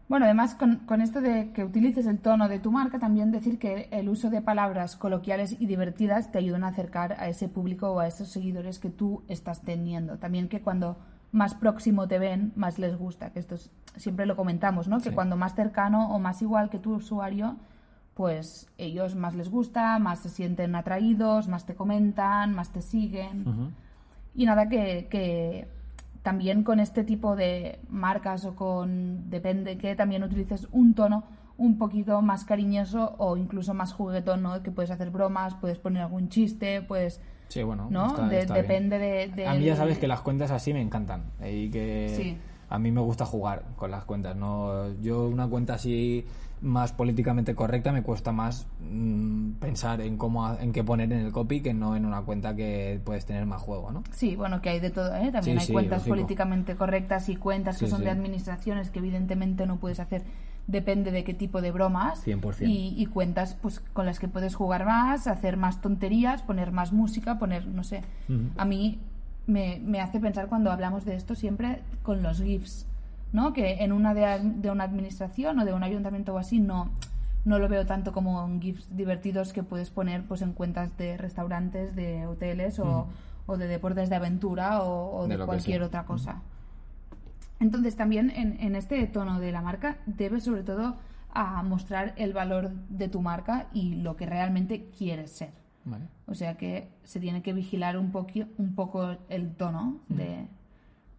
Bueno, 0.08 0.24
además 0.26 0.54
con, 0.54 0.76
con 0.86 1.00
esto 1.00 1.20
de 1.20 1.50
que 1.52 1.64
utilices 1.64 2.06
el 2.06 2.18
tono 2.20 2.48
de 2.48 2.60
tu 2.60 2.70
marca, 2.70 2.98
también 3.00 3.32
decir 3.32 3.58
que 3.58 3.88
el 3.90 4.08
uso 4.08 4.30
de 4.30 4.40
palabras 4.40 4.96
coloquiales 4.96 5.56
y 5.58 5.66
divertidas 5.66 6.30
te 6.30 6.38
ayudan 6.38 6.62
a 6.62 6.68
acercar 6.68 7.14
a 7.18 7.28
ese 7.28 7.48
público 7.48 7.90
o 7.90 7.98
a 7.98 8.06
esos 8.06 8.28
seguidores 8.28 8.78
que 8.78 8.88
tú 8.90 9.24
estás 9.26 9.62
teniendo. 9.62 10.18
También 10.18 10.48
que 10.48 10.60
cuando 10.60 10.96
más 11.32 11.54
próximo 11.56 12.06
te 12.06 12.20
ven, 12.20 12.52
más 12.54 12.78
les 12.78 12.96
gusta, 12.96 13.30
que 13.30 13.40
esto 13.40 13.56
es- 13.56 13.70
siempre 13.96 14.26
lo 14.26 14.36
comentamos, 14.36 14.86
¿no? 14.86 14.98
Que 14.98 15.08
cuando 15.14 15.36
más 15.36 15.54
cercano 15.56 16.14
o 16.14 16.20
más 16.20 16.40
igual 16.40 16.70
que 16.70 16.78
tu 16.78 16.94
usuario, 16.94 17.56
pues 18.14 18.68
ellos 18.78 19.16
más 19.16 19.34
les 19.34 19.50
gusta, 19.50 19.98
más 19.98 20.20
se 20.20 20.28
sienten 20.28 20.76
atraídos, 20.76 21.48
más 21.48 21.66
te 21.66 21.74
comentan, 21.74 22.54
más 22.54 22.70
te 22.70 22.80
siguen. 22.80 23.44
Y 24.36 24.44
nada, 24.46 24.68
que, 24.68 25.08
que 25.10 25.66
también 26.26 26.64
con 26.64 26.80
este 26.80 27.04
tipo 27.04 27.36
de 27.36 27.78
marcas 27.88 28.44
o 28.46 28.56
con, 28.56 29.30
depende 29.30 29.78
que 29.78 29.94
también 29.94 30.24
utilices 30.24 30.66
un 30.72 30.92
tono 30.92 31.22
un 31.56 31.78
poquito 31.78 32.20
más 32.20 32.44
cariñoso 32.44 33.14
o 33.18 33.36
incluso 33.36 33.74
más 33.74 33.92
juguetón, 33.92 34.42
¿no? 34.42 34.60
Que 34.60 34.72
puedes 34.72 34.90
hacer 34.90 35.10
bromas, 35.10 35.54
puedes 35.54 35.78
poner 35.78 36.02
algún 36.02 36.28
chiste, 36.28 36.82
pues, 36.82 37.20
Sí, 37.46 37.62
bueno, 37.62 37.86
¿no? 37.92 38.08
está- 38.08 38.26
De- 38.28 38.40
está 38.40 38.54
bien. 38.54 38.66
depende 38.66 38.98
de, 38.98 39.28
de- 39.28 39.46
A 39.46 39.54
mí 39.54 39.64
ya 39.66 39.76
sabes 39.76 39.98
que 39.98 40.08
las 40.08 40.20
cuentas 40.20 40.50
así 40.50 40.74
me 40.74 40.80
encantan 40.82 41.26
y 41.48 41.70
que 41.70 42.12
Sí. 42.16 42.36
a 42.70 42.78
mí 42.80 42.90
me 42.90 43.00
gusta 43.02 43.24
jugar 43.24 43.62
con 43.76 43.92
las 43.92 44.02
cuentas. 44.04 44.34
No, 44.34 44.92
yo 45.00 45.28
una 45.28 45.46
cuenta 45.46 45.74
así 45.74 46.26
más 46.62 46.92
políticamente 46.92 47.54
correcta 47.54 47.92
me 47.92 48.02
cuesta 48.02 48.32
más 48.32 48.66
mm, 48.80 49.52
pensar 49.60 50.00
en 50.00 50.16
cómo 50.16 50.54
en 50.58 50.72
qué 50.72 50.82
poner 50.82 51.12
en 51.12 51.20
el 51.26 51.32
copy 51.32 51.60
que 51.60 51.74
no 51.74 51.94
en 51.96 52.06
una 52.06 52.22
cuenta 52.22 52.56
que 52.56 53.00
puedes 53.04 53.26
tener 53.26 53.44
más 53.46 53.60
juego, 53.60 53.90
¿no? 53.92 54.02
Sí, 54.12 54.36
bueno, 54.36 54.62
que 54.62 54.70
hay 54.70 54.80
de 54.80 54.90
todo, 54.90 55.14
¿eh? 55.16 55.30
También 55.32 55.42
Sí, 55.42 55.50
hay 55.50 55.66
sí, 55.66 55.72
cuentas 55.72 55.98
lógico. 55.98 56.14
políticamente 56.16 56.74
correctas 56.76 57.28
y 57.28 57.36
cuentas 57.36 57.78
que 57.78 57.86
Sí, 57.86 57.90
son 57.90 58.02
de 58.04 58.10
administraciones 58.10 58.90
que 58.90 59.00
evidentemente 59.00 59.66
no 59.66 59.76
puedes 59.76 60.00
hacer, 60.00 60.22
depende 60.66 61.10
de 61.12 61.24
qué 61.24 61.34
tipo 61.34 61.60
de 61.60 61.72
bromas. 61.72 62.26
100%. 62.26 62.66
Y, 62.68 62.94
y 62.96 63.06
cuentas 63.06 63.54
pues 63.60 63.80
con 63.92 64.06
las 64.06 64.18
que 64.18 64.26
puedes 64.28 64.54
jugar 64.54 64.86
más, 64.86 65.26
hacer 65.26 65.56
más 65.58 65.80
tonterías, 65.82 66.42
poner 66.42 66.72
más 66.72 66.92
música, 66.92 67.38
poner, 67.38 67.66
no 67.66 67.84
sé. 67.84 68.02
A 68.56 68.64
mí 68.64 68.98
me, 69.46 69.78
me 69.84 70.00
hace 70.00 70.18
pensar 70.20 70.48
cuando 70.48 70.72
hablamos 70.72 71.04
de 71.04 71.14
esto 71.16 71.34
siempre 71.34 71.82
con 72.02 72.22
los 72.22 72.42
GIFs, 72.42 72.86
¿no? 73.32 73.52
Que 73.52 73.82
en 73.84 73.92
una 73.92 74.14
de, 74.14 74.40
de 74.42 74.70
una 74.70 74.84
administración 74.84 75.58
o 75.60 75.64
de 75.64 75.72
un 75.72 75.82
ayuntamiento 75.82 76.34
o 76.34 76.38
así 76.38 76.60
no 76.60 76.90
no 77.44 77.60
lo 77.60 77.68
veo 77.68 77.86
tanto 77.86 78.12
como 78.12 78.48
GIFs 78.60 78.88
divertidos 78.96 79.52
que 79.52 79.62
puedes 79.62 79.90
poner 79.90 80.24
pues 80.24 80.42
en 80.42 80.52
cuentas 80.52 80.96
de 80.98 81.16
restaurantes, 81.16 81.94
de 81.94 82.26
hoteles 82.26 82.80
o, 82.80 83.06
o 83.46 83.56
de 83.56 83.68
deportes 83.68 84.10
de 84.10 84.16
aventura 84.16 84.82
o, 84.82 85.18
o 85.18 85.28
De 85.28 85.36
cualquier 85.46 85.82
otra 85.84 86.04
cosa. 86.06 86.42
Entonces 87.60 87.94
también 87.96 88.30
en, 88.30 88.58
en 88.60 88.74
este 88.74 89.06
tono 89.06 89.38
de 89.40 89.52
la 89.52 89.62
marca 89.62 89.96
debes 90.06 90.42
sobre 90.44 90.62
todo 90.64 90.96
a 91.32 91.62
mostrar 91.62 92.14
el 92.16 92.32
valor 92.32 92.70
de 92.88 93.08
tu 93.08 93.22
marca 93.22 93.66
y 93.72 93.94
lo 93.94 94.16
que 94.16 94.26
realmente 94.26 94.86
quieres 94.98 95.30
ser. 95.30 95.50
Vale. 95.84 96.06
O 96.26 96.34
sea 96.34 96.56
que 96.56 96.88
se 97.04 97.20
tiene 97.20 97.42
que 97.42 97.52
vigilar 97.52 97.96
un, 97.96 98.12
poqui- 98.12 98.48
un 98.58 98.74
poco 98.74 99.16
el 99.28 99.54
tono 99.54 100.00
de 100.08 100.48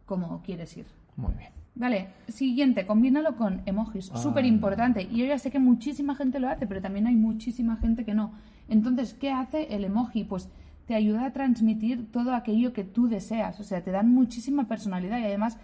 cómo 0.05 0.41
quieres 0.43 0.75
ir. 0.75 0.87
Muy 1.15 1.33
bien. 1.35 1.51
Vale, 1.79 2.07
siguiente, 2.27 2.87
combínalo 2.87 3.35
con 3.35 3.61
emojis, 3.67 4.11
Ah. 4.13 4.17
súper 4.17 4.45
importante. 4.45 5.03
Y 5.03 5.17
yo 5.17 5.25
ya 5.25 5.37
sé 5.37 5.51
que 5.51 5.59
muchísima 5.59 6.15
gente 6.15 6.39
lo 6.39 6.49
hace, 6.49 6.65
pero 6.65 6.81
también 6.81 7.05
hay 7.05 7.15
muchísima 7.15 7.75
gente 7.77 8.03
que 8.03 8.15
no. 8.15 8.31
Entonces, 8.67 9.13
¿qué 9.13 9.31
hace 9.31 9.75
el 9.75 9.83
emoji? 9.85 10.23
Pues 10.23 10.49
te 10.87 10.95
ayuda 10.95 11.25
a 11.25 11.33
transmitir 11.33 12.11
todo 12.11 12.33
aquello 12.33 12.73
que 12.73 12.83
tú 12.83 13.07
deseas. 13.07 13.59
O 13.59 13.63
sea, 13.63 13.81
te 13.83 13.91
dan 13.91 14.09
muchísima 14.11 14.67
personalidad 14.67 15.19
y 15.19 15.25
además, 15.25 15.59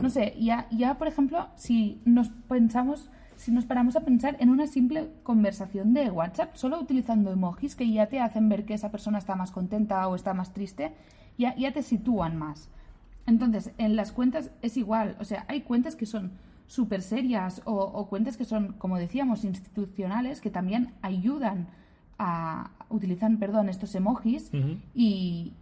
no 0.00 0.10
sé, 0.10 0.34
ya, 0.38 0.66
ya 0.70 0.96
por 0.96 1.08
ejemplo, 1.08 1.48
si 1.56 2.00
nos 2.04 2.28
pensamos, 2.28 3.10
si 3.36 3.50
nos 3.50 3.64
paramos 3.64 3.96
a 3.96 4.00
pensar 4.04 4.36
en 4.38 4.50
una 4.50 4.66
simple 4.68 5.10
conversación 5.24 5.92
de 5.92 6.10
WhatsApp, 6.10 6.54
solo 6.54 6.78
utilizando 6.80 7.32
emojis 7.32 7.74
que 7.74 7.90
ya 7.90 8.06
te 8.06 8.20
hacen 8.20 8.48
ver 8.48 8.64
que 8.64 8.74
esa 8.74 8.90
persona 8.92 9.18
está 9.18 9.34
más 9.34 9.50
contenta 9.50 10.06
o 10.06 10.14
está 10.14 10.34
más 10.34 10.52
triste, 10.52 10.92
ya, 11.36 11.56
ya 11.56 11.72
te 11.72 11.82
sitúan 11.82 12.36
más. 12.36 12.68
Entonces, 13.28 13.70
en 13.78 13.94
las 13.94 14.10
cuentas 14.10 14.50
es 14.62 14.76
igual. 14.76 15.16
O 15.20 15.24
sea, 15.24 15.44
hay 15.48 15.60
cuentas 15.60 15.94
que 15.94 16.06
son 16.06 16.32
súper 16.66 17.02
serias 17.02 17.62
o, 17.64 17.74
o 17.76 18.08
cuentas 18.08 18.36
que 18.36 18.44
son, 18.44 18.72
como 18.78 18.98
decíamos, 18.98 19.44
institucionales, 19.44 20.40
que 20.40 20.50
también 20.50 20.94
ayudan 21.02 21.68
a 22.18 22.70
utilizan, 22.90 23.38
perdón, 23.38 23.68
estos 23.68 23.94
emojis 23.94 24.50
y, 24.94 25.52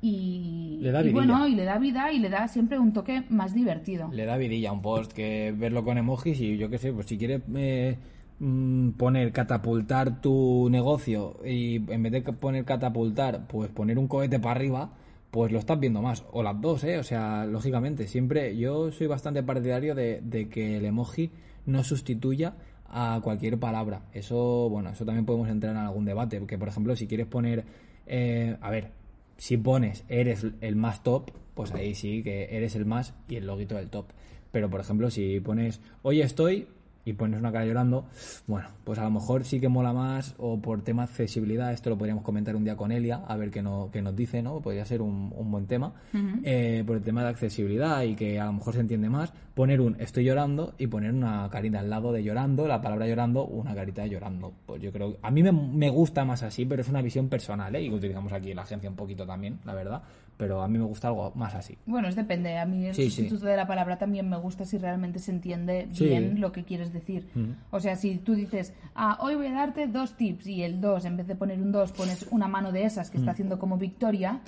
y, 0.00 0.78
Le 0.80 0.92
da 0.92 1.04
y 1.04 1.12
bueno, 1.12 1.46
y 1.48 1.54
le 1.54 1.64
da 1.64 1.78
vida 1.78 2.12
y 2.12 2.18
le 2.18 2.28
da 2.28 2.48
siempre 2.48 2.78
un 2.78 2.92
toque 2.92 3.24
más 3.28 3.54
divertido. 3.54 4.08
Le 4.12 4.24
da 4.24 4.36
vidilla 4.36 4.70
a 4.70 4.72
un 4.72 4.82
post 4.82 5.12
que 5.12 5.54
verlo 5.56 5.84
con 5.84 5.98
emojis 5.98 6.40
y 6.40 6.56
yo 6.56 6.70
qué 6.70 6.78
sé, 6.78 6.92
pues 6.92 7.06
si 7.06 7.18
quieres 7.18 7.42
eh, 7.54 7.98
mm, 8.38 8.90
poner 8.90 9.32
catapultar 9.32 10.20
tu 10.20 10.68
negocio 10.70 11.38
y 11.44 11.76
en 11.92 12.02
vez 12.02 12.12
de 12.12 12.22
poner 12.22 12.64
catapultar, 12.64 13.46
pues 13.48 13.70
poner 13.70 13.98
un 13.98 14.08
cohete 14.08 14.38
para 14.38 14.52
arriba, 14.52 14.90
pues 15.36 15.52
lo 15.52 15.58
estás 15.58 15.78
viendo 15.78 16.00
más. 16.00 16.24
O 16.32 16.42
las 16.42 16.58
dos, 16.62 16.82
¿eh? 16.84 16.96
O 16.96 17.02
sea, 17.02 17.44
lógicamente, 17.44 18.06
siempre 18.08 18.56
yo 18.56 18.90
soy 18.90 19.06
bastante 19.06 19.42
partidario 19.42 19.94
de, 19.94 20.48
que 20.50 20.78
el 20.78 20.86
emoji 20.86 21.30
no 21.66 21.84
sustituya 21.84 22.54
a 22.88 23.20
cualquier 23.22 23.58
palabra. 23.58 24.00
Eso, 24.14 24.70
bueno, 24.70 24.88
eso 24.88 25.04
también 25.04 25.26
podemos 25.26 25.50
entrar 25.50 25.72
en 25.72 25.82
algún 25.82 26.06
debate, 26.06 26.38
porque 26.38 26.56
por 26.56 26.68
ejemplo, 26.68 26.96
si 26.96 27.06
quieres 27.06 27.26
poner, 27.26 27.66
eh, 28.06 28.56
a 28.62 28.70
ver, 28.70 28.92
si 29.36 29.58
pones 29.58 30.04
eres 30.08 30.46
el 30.62 30.74
más 30.74 31.02
top, 31.02 31.30
pues 31.52 31.70
ahí 31.74 31.94
sí 31.94 32.22
que 32.22 32.56
eres 32.56 32.74
el 32.74 32.86
más 32.86 33.12
y 33.28 33.36
el 33.36 33.46
loguito 33.46 33.74
del 33.74 33.90
top. 33.90 34.06
Pero 34.52 34.70
por 34.70 34.80
ejemplo, 34.80 35.10
si 35.10 35.38
pones 35.40 35.82
hoy 36.00 36.22
estoy 36.22 36.66
y 37.06 37.12
pones 37.12 37.38
una 37.40 37.52
cara 37.52 37.64
llorando, 37.64 38.04
bueno, 38.48 38.68
pues 38.84 38.98
a 38.98 39.04
lo 39.04 39.10
mejor 39.10 39.44
sí 39.44 39.60
que 39.60 39.68
mola 39.68 39.92
más 39.92 40.34
o 40.38 40.60
por 40.60 40.82
tema 40.82 41.06
de 41.06 41.12
accesibilidad, 41.12 41.72
esto 41.72 41.88
lo 41.88 41.96
podríamos 41.96 42.24
comentar 42.24 42.56
un 42.56 42.64
día 42.64 42.76
con 42.76 42.90
Elia, 42.90 43.22
a 43.26 43.36
ver 43.36 43.50
qué, 43.52 43.62
no, 43.62 43.90
qué 43.92 44.02
nos 44.02 44.14
dice, 44.16 44.42
¿no? 44.42 44.60
Podría 44.60 44.84
ser 44.84 45.00
un, 45.00 45.32
un 45.34 45.50
buen 45.50 45.66
tema. 45.66 45.94
Eh, 46.42 46.82
por 46.84 46.96
el 46.96 47.02
tema 47.02 47.22
de 47.22 47.28
accesibilidad 47.28 48.02
y 48.02 48.16
que 48.16 48.40
a 48.40 48.46
lo 48.46 48.54
mejor 48.54 48.74
se 48.74 48.80
entiende 48.80 49.08
más, 49.08 49.32
poner 49.56 49.80
un 49.80 49.96
estoy 49.98 50.24
llorando 50.24 50.74
y 50.76 50.86
poner 50.86 51.14
una 51.14 51.48
carita 51.50 51.78
al 51.78 51.88
lado 51.88 52.12
de 52.12 52.22
llorando, 52.22 52.68
la 52.68 52.82
palabra 52.82 53.06
llorando, 53.06 53.46
una 53.46 53.74
carita 53.74 54.02
de 54.02 54.10
llorando. 54.10 54.52
Pues 54.66 54.82
yo 54.82 54.92
creo, 54.92 55.16
a 55.22 55.30
mí 55.30 55.42
me, 55.42 55.50
me 55.50 55.88
gusta 55.88 56.26
más 56.26 56.42
así, 56.42 56.66
pero 56.66 56.82
es 56.82 56.88
una 56.90 57.00
visión 57.00 57.30
personal, 57.30 57.74
¿eh? 57.74 57.80
Y 57.82 57.88
que 57.88 57.94
utilizamos 57.94 58.30
aquí 58.34 58.50
en 58.50 58.56
la 58.56 58.62
agencia 58.64 58.90
un 58.90 58.96
poquito 58.96 59.24
también, 59.26 59.58
la 59.64 59.72
verdad. 59.72 60.02
Pero 60.36 60.60
a 60.60 60.68
mí 60.68 60.76
me 60.76 60.84
gusta 60.84 61.08
algo 61.08 61.32
más 61.36 61.54
así. 61.54 61.78
Bueno, 61.86 62.06
es 62.08 62.14
depende. 62.16 62.58
A 62.58 62.66
mí 62.66 62.84
el 62.84 62.94
Sí, 62.94 63.04
sí. 63.04 63.22
sustituto 63.22 63.46
de 63.46 63.56
la 63.56 63.66
palabra 63.66 63.96
también 63.96 64.28
me 64.28 64.36
gusta 64.36 64.66
si 64.66 64.76
realmente 64.76 65.18
se 65.20 65.30
entiende 65.30 65.88
Sí. 65.92 66.04
bien 66.04 66.38
lo 66.38 66.52
que 66.52 66.62
quieres 66.64 66.92
decir. 66.92 67.26
O 67.70 67.80
sea, 67.80 67.96
si 67.96 68.18
tú 68.18 68.34
dices, 68.34 68.74
ah, 68.94 69.16
hoy 69.22 69.36
voy 69.36 69.46
a 69.46 69.52
darte 69.52 69.86
dos 69.86 70.18
tips 70.18 70.46
y 70.48 70.62
el 70.64 70.82
dos, 70.82 71.06
en 71.06 71.16
vez 71.16 71.26
de 71.26 71.34
poner 71.34 71.58
un 71.62 71.72
dos, 71.72 71.92
pones 71.92 72.26
una 72.30 72.46
mano 72.46 72.72
de 72.72 72.84
esas 72.84 73.08
que 73.10 73.16
está 73.16 73.30
haciendo 73.30 73.58
como 73.58 73.78
Victoria, 73.78 74.40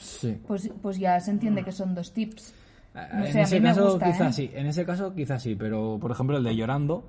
pues, 0.46 0.70
pues 0.82 0.98
ya 0.98 1.18
se 1.20 1.30
entiende 1.30 1.64
que 1.64 1.72
son 1.72 1.94
dos 1.94 2.12
tips. 2.12 2.52
No 3.12 3.24
en 3.24 3.32
sé, 3.32 3.40
ese 3.42 3.62
caso 3.62 3.84
gusta, 3.90 4.06
quizás 4.12 4.38
¿eh? 4.38 4.48
sí, 4.48 4.50
en 4.54 4.66
ese 4.66 4.84
caso 4.84 5.14
quizás 5.14 5.42
sí, 5.42 5.54
pero 5.54 5.98
por 6.00 6.10
ejemplo 6.10 6.36
el 6.38 6.44
de 6.44 6.56
llorando, 6.56 7.04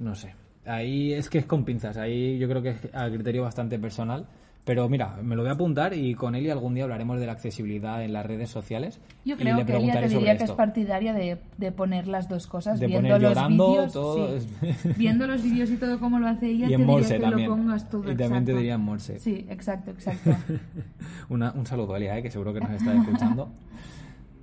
no 0.00 0.14
sé. 0.14 0.34
Ahí 0.66 1.12
es 1.12 1.28
que 1.28 1.38
es 1.38 1.46
con 1.46 1.64
pinzas, 1.64 1.96
ahí 1.96 2.38
yo 2.38 2.48
creo 2.48 2.62
que 2.62 2.70
es 2.70 2.88
a 2.94 3.08
criterio 3.10 3.42
bastante 3.42 3.78
personal. 3.78 4.26
Pero 4.66 4.88
mira, 4.88 5.18
me 5.22 5.36
lo 5.36 5.42
voy 5.42 5.50
a 5.50 5.52
apuntar 5.52 5.92
y 5.92 6.14
con 6.14 6.34
Eli 6.34 6.48
algún 6.48 6.72
día 6.72 6.84
hablaremos 6.84 7.20
de 7.20 7.26
la 7.26 7.32
accesibilidad 7.32 8.02
en 8.02 8.14
las 8.14 8.24
redes 8.24 8.48
sociales. 8.48 8.98
Yo 9.22 9.34
y 9.34 9.38
creo 9.38 9.56
le 9.58 9.66
que 9.66 9.76
ella 9.76 10.00
te 10.00 10.08
diría 10.08 10.38
que 10.38 10.44
es 10.44 10.52
partidaria 10.52 11.12
de, 11.12 11.36
de 11.58 11.70
poner 11.70 12.08
las 12.08 12.30
dos 12.30 12.46
cosas, 12.46 12.80
De 12.80 12.86
viendo 12.86 13.08
poner 13.10 13.20
los 13.20 13.34
llorando, 13.34 13.68
vídeos. 13.72 13.92
todo 13.92 14.40
sí. 14.40 14.48
viendo 14.96 15.26
los 15.26 15.42
vídeos 15.42 15.68
y 15.70 15.76
todo 15.76 16.00
como 16.00 16.18
lo 16.18 16.28
hace 16.28 16.46
ella, 16.48 16.64
Y 16.64 16.68
te 16.68 16.74
en 16.76 16.80
diría 16.80 16.86
Morse 16.94 17.14
que 17.16 17.20
también. 17.20 17.50
lo 17.50 17.56
pongas 17.56 17.90
todo. 17.90 18.00
Y 18.10 18.16
también 18.16 18.30
te 18.30 18.36
exacto. 18.52 18.56
diría 18.56 18.74
en 18.76 18.80
Morse. 18.80 19.18
Sí, 19.18 19.46
exacto, 19.50 19.90
exacto. 19.90 20.30
Una- 21.28 21.52
un 21.52 21.66
saludo 21.66 21.92
a 21.92 21.96
Elia, 21.98 22.16
eh, 22.16 22.22
que 22.22 22.30
seguro 22.30 22.54
que 22.54 22.60
nos 22.60 22.70
está 22.70 22.94
escuchando. 22.94 23.50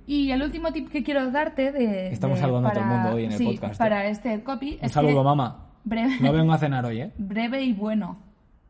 Y 0.06 0.30
el 0.32 0.42
último 0.42 0.72
tip 0.72 0.88
que 0.90 1.02
quiero 1.02 1.30
darte 1.30 1.70
de... 1.72 2.08
Estamos 2.12 2.36
de- 2.36 2.42
saludando 2.42 2.68
a 2.68 2.72
todo 2.72 2.82
el 2.82 2.88
para- 2.88 3.02
mundo 3.02 3.16
hoy 3.16 3.24
en 3.24 3.32
el 3.32 3.38
sí, 3.38 3.44
podcast, 3.46 3.74
¿eh? 3.74 3.78
para 3.78 4.06
este 4.06 4.42
copy 4.42 4.78
Un 4.80 4.84
es 4.86 4.92
saludo, 4.92 5.18
que 5.18 5.24
mamá. 5.24 5.66
breve, 5.84 6.16
No 6.20 6.32
vengo 6.32 6.52
a 6.52 6.58
cenar 6.58 6.84
hoy, 6.84 7.00
¿eh? 7.02 7.12
breve 7.18 7.62
y 7.62 7.72
bueno. 7.72 8.16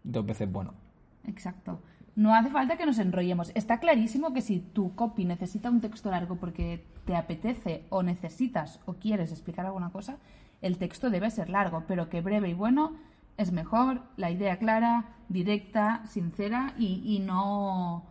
Dos 0.04 0.26
veces 0.26 0.50
bueno. 0.50 0.74
Exacto. 1.26 1.80
No 2.14 2.34
hace 2.34 2.50
falta 2.50 2.76
que 2.76 2.84
nos 2.84 2.98
enrollemos. 2.98 3.50
Está 3.54 3.78
clarísimo 3.80 4.34
que 4.34 4.42
si 4.42 4.60
tu 4.60 4.94
copy 4.94 5.24
necesita 5.24 5.70
un 5.70 5.80
texto 5.80 6.10
largo 6.10 6.36
porque 6.36 6.84
te 7.06 7.16
apetece 7.16 7.84
o 7.88 8.02
necesitas 8.02 8.80
o 8.84 8.94
quieres 8.94 9.32
explicar 9.32 9.64
alguna 9.64 9.88
cosa, 9.90 10.18
el 10.60 10.76
texto 10.76 11.08
debe 11.08 11.30
ser 11.30 11.48
largo, 11.48 11.84
pero 11.88 12.08
que 12.10 12.20
breve 12.20 12.50
y 12.50 12.54
bueno 12.54 12.92
es 13.38 13.50
mejor, 13.50 14.02
la 14.18 14.30
idea 14.30 14.58
clara, 14.58 15.06
directa, 15.30 16.02
sincera 16.06 16.74
y, 16.78 17.00
y 17.04 17.20
no... 17.20 18.04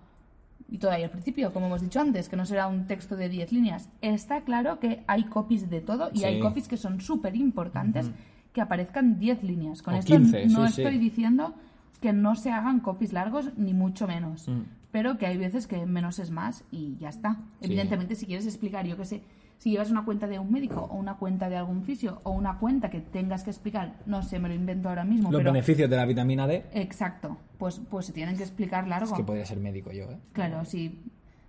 Y 0.72 0.78
todavía 0.78 1.06
al 1.06 1.12
principio, 1.12 1.52
como 1.54 1.68
hemos 1.68 1.82
dicho 1.82 2.00
antes, 2.00 2.30
que 2.30 2.38
no 2.38 2.46
será 2.46 2.68
un 2.68 2.88
texto 2.88 3.16
de 3.18 3.28
10 3.30 3.52
líneas. 3.52 3.90
Está 4.02 4.42
claro 4.42 4.80
que 4.80 5.04
hay 5.06 5.26
copies 5.26 5.70
de 5.70 5.82
todo 5.82 6.10
y 6.14 6.20
Sí. 6.20 6.24
hay 6.26 6.40
copies 6.40 6.68
que 6.70 6.78
son 6.78 7.02
súper 7.02 7.36
importantes 7.36 8.10
que 8.54 8.62
aparezcan 8.62 9.20
10 9.20 9.44
líneas. 9.44 9.82
Con 9.82 9.96
O 9.96 9.98
esto 9.98 10.16
15, 10.16 10.46
no 10.48 10.66
sí, 10.68 10.74
sí. 10.74 10.82
estoy 10.82 10.98
diciendo 10.98 11.54
que 12.00 12.14
no 12.14 12.36
se 12.36 12.52
hagan 12.52 12.80
copies 12.80 13.12
largos, 13.14 13.52
ni 13.58 13.74
mucho 13.74 14.08
menos. 14.08 14.48
Mm. 14.48 14.62
Pero 14.92 15.18
que 15.18 15.26
hay 15.26 15.38
veces 15.38 15.68
que 15.68 15.86
menos 15.86 16.20
es 16.20 16.32
más 16.32 16.64
y 16.72 16.96
ya 17.00 17.10
está. 17.10 17.38
Evidentemente, 17.62 18.16
si 18.16 18.26
quieres 18.26 18.46
explicar, 18.46 18.86
yo 18.88 18.98
qué 18.98 19.06
sé, 19.06 19.22
si 19.62 19.70
llevas 19.70 19.92
una 19.92 20.04
cuenta 20.04 20.26
de 20.26 20.40
un 20.40 20.52
médico 20.52 20.88
o 20.92 20.96
una 20.96 21.18
cuenta 21.18 21.48
de 21.48 21.56
algún 21.56 21.84
fisio 21.84 22.20
o 22.24 22.32
una 22.32 22.58
cuenta 22.58 22.90
que 22.90 23.00
tengas 23.00 23.44
que 23.44 23.52
explicar, 23.52 23.94
no 24.08 24.24
sé, 24.24 24.40
me 24.40 24.48
lo 24.48 24.56
invento 24.56 24.90
ahora 24.90 25.04
mismo, 25.04 25.32
Los 25.32 25.40
pero... 25.40 25.54
beneficios 25.54 25.88
de 25.88 25.96
la 25.98 26.06
vitamina 26.08 26.48
D, 26.48 26.66
Exacto, 26.74 27.38
pues, 27.60 27.80
pues 27.88 28.08
se 28.08 28.12
tienen 28.12 28.36
que 28.38 28.42
explicar 28.42 28.88
largo. 28.88 29.06
es 29.06 29.14
que 29.14 29.24
podría 29.24 29.46
ser 29.46 29.60
médico 29.60 29.92
yo, 29.92 30.06
¿eh? 30.06 30.18
Claro, 30.34 30.66
sí. 30.66 31.04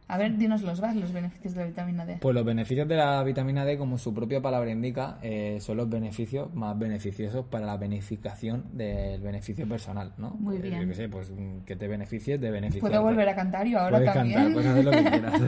A 0.08 0.18
ver, 0.18 0.36
dinos 0.36 0.60
los 0.62 0.78
vas, 0.80 0.94
los 0.94 1.10
beneficios 1.12 1.54
de 1.54 1.60
la 1.62 1.66
vitamina 1.68 2.04
D. 2.04 2.18
Pues 2.20 2.34
los 2.34 2.44
beneficios 2.44 2.86
de 2.86 2.96
la 2.96 3.22
vitamina 3.22 3.64
D, 3.64 3.78
como 3.78 3.96
su 3.96 4.12
propia 4.12 4.42
palabra 4.42 4.70
indica, 4.70 5.16
eh, 5.22 5.56
son 5.60 5.78
los 5.78 5.88
beneficios 5.88 6.52
más 6.54 6.78
beneficiosos 6.78 7.46
para 7.46 7.64
la 7.64 7.78
beneficación 7.78 8.64
del 8.72 9.22
beneficio 9.22 9.66
personal, 9.66 10.12
¿no? 10.18 10.30
Muy 10.30 10.58
Pues, 10.58 10.70
bien. 10.70 10.82
yo 10.82 10.88
qué 10.88 10.94
sé, 10.94 11.08
pues 11.08 11.30
mm, 11.30 11.60
que 11.64 11.76
te 11.76 11.88
beneficies 11.88 12.38
de 12.40 12.50
beneficio. 12.50 12.80
Puedo 12.86 13.02
volver 13.02 13.28
a 13.30 13.34
cantar 13.34 13.66
yo 13.66 13.78
ahora 13.80 13.98
Puedes 13.98 14.12
también. 14.12 14.34
cantar, 14.34 14.52
puedes 14.52 14.68
hacer 14.70 14.84
lo 14.84 14.90
que 14.90 15.02
quieras. 15.10 15.42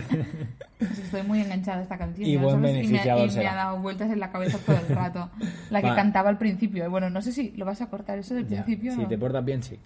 Pues 0.78 0.98
Estoy 0.98 1.22
muy 1.24 1.40
enganchada 1.42 1.78
a 1.80 1.82
esta 1.82 1.98
canción. 1.98 2.26
Y 2.26 2.36
buen 2.36 2.54
sabes, 2.56 2.70
y 2.70 2.72
me, 2.72 2.72
beneficiador 2.84 3.28
y 3.30 3.34
me 3.36 3.46
ha 3.46 3.54
dado 3.54 3.78
vueltas 3.80 4.10
en 4.10 4.20
la 4.20 4.30
cabeza 4.32 4.58
todo 4.64 4.76
el 4.76 4.88
rato. 4.96 5.30
La 5.70 5.82
que 5.82 5.88
Va. 5.90 5.94
cantaba 5.94 6.30
al 6.30 6.38
principio. 6.38 6.88
Bueno, 6.90 7.10
no 7.10 7.20
sé 7.20 7.32
si 7.32 7.50
lo 7.52 7.66
vas 7.66 7.82
a 7.82 7.90
cortar 7.90 8.18
eso 8.18 8.34
del 8.34 8.48
Ya, 8.48 8.62
principio. 8.64 8.92
Si 8.94 9.02
¿no? 9.02 9.08
te 9.08 9.18
portas 9.18 9.44
bien, 9.44 9.62
sí. 9.62 9.78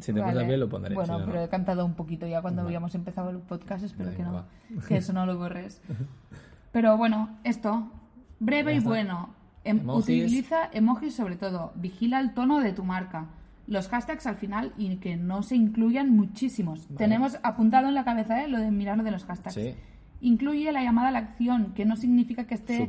Si 0.00 0.12
te 0.12 0.20
Vale. 0.20 0.32
portas 0.32 0.48
bien, 0.48 0.60
lo 0.60 0.68
pondré. 0.68 0.94
Bueno, 0.94 1.14
si 1.14 1.20
no, 1.20 1.26
pero 1.26 1.44
he 1.44 1.48
cantado 1.48 1.84
un 1.84 1.94
poquito 1.94 2.26
ya 2.26 2.42
cuando 2.42 2.62
habíamos 2.62 2.94
empezado 2.94 3.30
el 3.30 3.38
podcast. 3.38 3.84
Espero 3.84 4.14
que 4.14 4.22
no. 4.22 4.44
Que 4.86 4.96
eso 4.96 5.12
no 5.12 5.26
lo 5.26 5.36
borres. 5.38 5.80
Pero 6.72 6.96
bueno, 6.96 7.38
esto. 7.44 7.90
Breve 8.38 8.74
y 8.74 8.80
bueno. 8.80 9.30
Em- 9.64 9.80
Emojis. 9.80 10.24
Utiliza 10.24 10.70
emojis 10.72 11.14
sobre 11.14 11.36
todo. 11.36 11.72
Vigila 11.74 12.20
el 12.20 12.32
tono 12.32 12.60
de 12.60 12.72
tu 12.72 12.84
marca. 12.84 13.26
Los 13.66 13.88
hashtags 13.88 14.26
al 14.26 14.36
final 14.36 14.72
y 14.76 14.96
que 14.96 15.16
no 15.16 15.42
se 15.42 15.56
incluyan 15.56 16.10
muchísimos. 16.16 16.88
Tenemos 16.96 17.38
apuntado 17.42 17.88
en 17.88 17.94
la 17.94 18.04
cabeza 18.04 18.42
¿eh? 18.42 18.48
lo 18.48 18.58
de 18.58 18.70
mirar 18.70 18.96
lo 18.96 19.04
de 19.04 19.10
los 19.10 19.24
hashtags. 19.24 19.54
Sí. 19.54 19.74
Incluye 20.22 20.72
la 20.72 20.82
llamada 20.82 21.08
a 21.08 21.10
la 21.12 21.18
acción, 21.18 21.72
que 21.74 21.84
no 21.84 21.96
significa 21.96 22.46
que 22.46 22.54
esté 22.54 22.88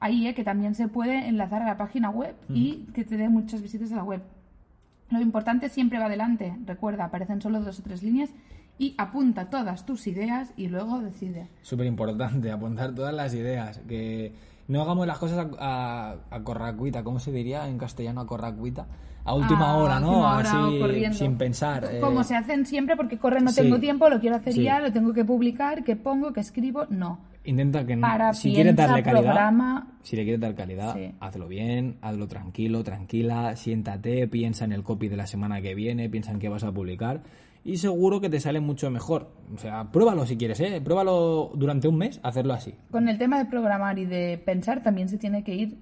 ahí, 0.00 0.26
¿eh? 0.26 0.34
que 0.34 0.42
también 0.42 0.74
se 0.74 0.88
puede 0.88 1.28
enlazar 1.28 1.62
a 1.62 1.66
la 1.66 1.76
página 1.76 2.10
web 2.10 2.34
y 2.48 2.86
que 2.94 3.04
te 3.04 3.16
dé 3.16 3.28
muchas 3.28 3.62
visitas 3.62 3.92
a 3.92 3.96
la 3.96 4.04
web. 4.04 4.22
Lo 5.10 5.20
importante 5.20 5.68
siempre 5.68 5.98
va 5.98 6.06
adelante. 6.06 6.56
Recuerda, 6.66 7.04
aparecen 7.04 7.40
solo 7.40 7.60
dos 7.60 7.78
o 7.80 7.82
tres 7.82 8.02
líneas 8.02 8.30
y 8.78 8.94
apunta 8.96 9.50
todas 9.50 9.84
tus 9.84 10.06
ideas 10.06 10.52
y 10.56 10.68
luego 10.68 11.00
decide. 11.00 11.48
Súper 11.62 11.86
importante, 11.86 12.50
apuntar 12.52 12.94
todas 12.94 13.12
las 13.14 13.34
ideas. 13.34 13.78
Que 13.88 14.32
no 14.68 14.80
hagamos 14.82 15.06
las 15.06 15.18
cosas 15.18 15.46
a, 15.58 16.12
a, 16.30 16.36
a 16.36 16.40
corracuita, 16.42 17.02
¿cómo 17.02 17.18
se 17.18 17.32
diría 17.32 17.68
en 17.68 17.76
castellano 17.78 18.20
a 18.20 18.26
corracuita? 18.26 18.86
A 19.22 19.34
última 19.34 19.76
hora, 19.76 20.00
¿no? 20.00 20.08
Última 20.12 20.36
hora 20.38 20.50
Así, 20.66 20.78
corriendo. 20.80 21.18
sin 21.18 21.36
pensar. 21.36 21.84
eh, 21.92 22.00
Como 22.00 22.24
se 22.24 22.34
hacen 22.36 22.64
siempre 22.64 22.96
porque 22.96 23.18
corre, 23.18 23.42
no 23.42 23.50
sí. 23.50 23.60
tengo 23.60 23.78
tiempo, 23.78 24.08
lo 24.08 24.18
quiero 24.18 24.36
hacer 24.36 24.54
Sí. 24.54 24.62
ya, 24.62 24.80
lo 24.80 24.92
tengo 24.92 25.12
que 25.12 25.26
publicar, 25.26 25.84
que 25.84 25.94
pongo, 25.94 26.32
que 26.32 26.40
escribo. 26.40 26.86
No. 26.88 27.18
Intenta 27.44 27.86
que 27.86 27.96
no- 27.96 28.02
Para, 28.02 28.34
si 28.34 28.52
quieres 28.52 28.76
darle 28.76 29.02
calidad, 29.02 29.22
programa. 29.22 29.86
si 30.02 30.14
le 30.14 30.24
quieres 30.24 30.40
dar 30.40 30.54
calidad, 30.54 30.94
Sí. 30.94 31.14
hazlo 31.20 31.48
bien, 31.48 31.96
hazlo 32.02 32.28
tranquilo, 32.28 32.84
tranquila, 32.84 33.56
siéntate, 33.56 34.28
piensa 34.28 34.66
en 34.66 34.72
el 34.72 34.82
copy 34.82 35.08
de 35.08 35.16
la 35.16 35.26
semana 35.26 35.62
que 35.62 35.74
viene, 35.74 36.10
piensa 36.10 36.32
en 36.32 36.38
qué 36.38 36.50
vas 36.50 36.64
a 36.64 36.72
publicar 36.72 37.22
y 37.64 37.78
seguro 37.78 38.20
que 38.20 38.28
te 38.28 38.40
sale 38.40 38.60
mucho 38.60 38.90
mejor. 38.90 39.30
O 39.54 39.58
sea, 39.58 39.90
pruébalo 39.90 40.26
si 40.26 40.36
quieres, 40.36 40.60
¿eh? 40.60 40.80
Pruébalo 40.84 41.50
durante 41.54 41.88
un 41.88 41.96
mes, 41.96 42.20
hacerlo 42.22 42.52
así. 42.52 42.74
Con 42.90 43.08
el 43.08 43.16
tema 43.16 43.38
de 43.38 43.46
programar 43.46 43.98
y 43.98 44.04
de 44.04 44.36
pensar 44.44 44.82
también 44.82 45.08
se 45.08 45.16
tiene 45.16 45.42
que 45.42 45.54
ir 45.54 45.78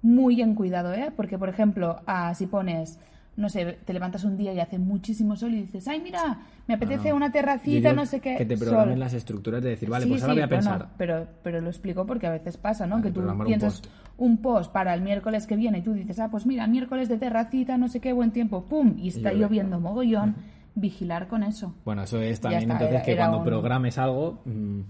muy 0.00 0.40
en 0.40 0.54
cuidado, 0.54 0.94
¿eh? 0.94 1.10
Porque, 1.14 1.36
por 1.38 1.50
ejemplo, 1.50 2.00
ah, 2.06 2.34
si 2.34 2.46
pones, 2.46 2.98
no 3.36 3.48
sé, 3.48 3.78
te 3.84 3.92
levantas 3.92 4.24
un 4.24 4.36
día 4.36 4.52
y 4.54 4.60
hace 4.60 4.78
muchísimo 4.78 5.34
sol 5.36 5.52
y 5.54 5.62
dices, 5.62 5.88
ay, 5.88 6.00
mira, 6.00 6.40
me 6.68 6.74
apetece 6.74 7.10
No, 7.10 7.16
una 7.16 7.32
terracita, 7.32 7.92
no 7.92 8.06
sé 8.06 8.20
qué. 8.20 8.36
Que 8.36 8.44
te 8.46 8.56
sol". 8.56 8.66
programen 8.68 8.98
las 9.00 9.12
estructuras 9.14 9.62
de 9.62 9.70
decir, 9.70 9.88
vale, 9.90 10.04
Sí, 10.04 10.10
pues 10.10 10.22
ahora 10.22 10.34
sí, 10.34 10.38
voy 10.38 10.42
a 10.42 10.46
bueno, 10.46 10.70
pensar. 10.70 10.88
pero, 10.96 11.26
pero 11.42 11.60
lo 11.60 11.68
explico 11.68 12.06
porque 12.06 12.26
a 12.26 12.30
veces 12.30 12.56
pasa, 12.56 12.86
¿no? 12.86 12.96
Vale, 12.96 13.08
que 13.08 13.12
tú 13.12 13.20
un 13.20 13.44
piensas 13.44 13.80
post. 13.80 13.86
un 14.18 14.36
post 14.38 14.72
para 14.72 14.94
el 14.94 15.00
miércoles 15.02 15.46
que 15.46 15.56
viene 15.56 15.78
y 15.78 15.82
tú 15.82 15.92
dices, 15.94 16.18
ah, 16.20 16.28
pues 16.30 16.46
mira, 16.46 16.66
miércoles 16.66 17.08
de 17.08 17.18
terracita, 17.18 17.76
no 17.76 17.88
sé 17.88 18.00
qué, 18.00 18.12
buen 18.12 18.30
tiempo, 18.30 18.64
pum, 18.64 18.94
y 18.98 19.08
está 19.08 19.32
lloviendo 19.32 19.80
mogollón. 19.80 20.36
Vigilar 20.76 21.28
con 21.28 21.44
eso. 21.44 21.72
Bueno, 21.84 22.02
eso 22.02 22.20
es 22.20 22.40
también 22.40 22.62
está, 22.62 22.72
entonces 22.74 22.94
era- 22.96 23.04
que 23.04 23.12
era 23.12 23.22
cuando 23.26 23.38
un- 23.38 23.44
programes 23.44 23.96
algo, 23.96 24.42
mm, 24.44 24.80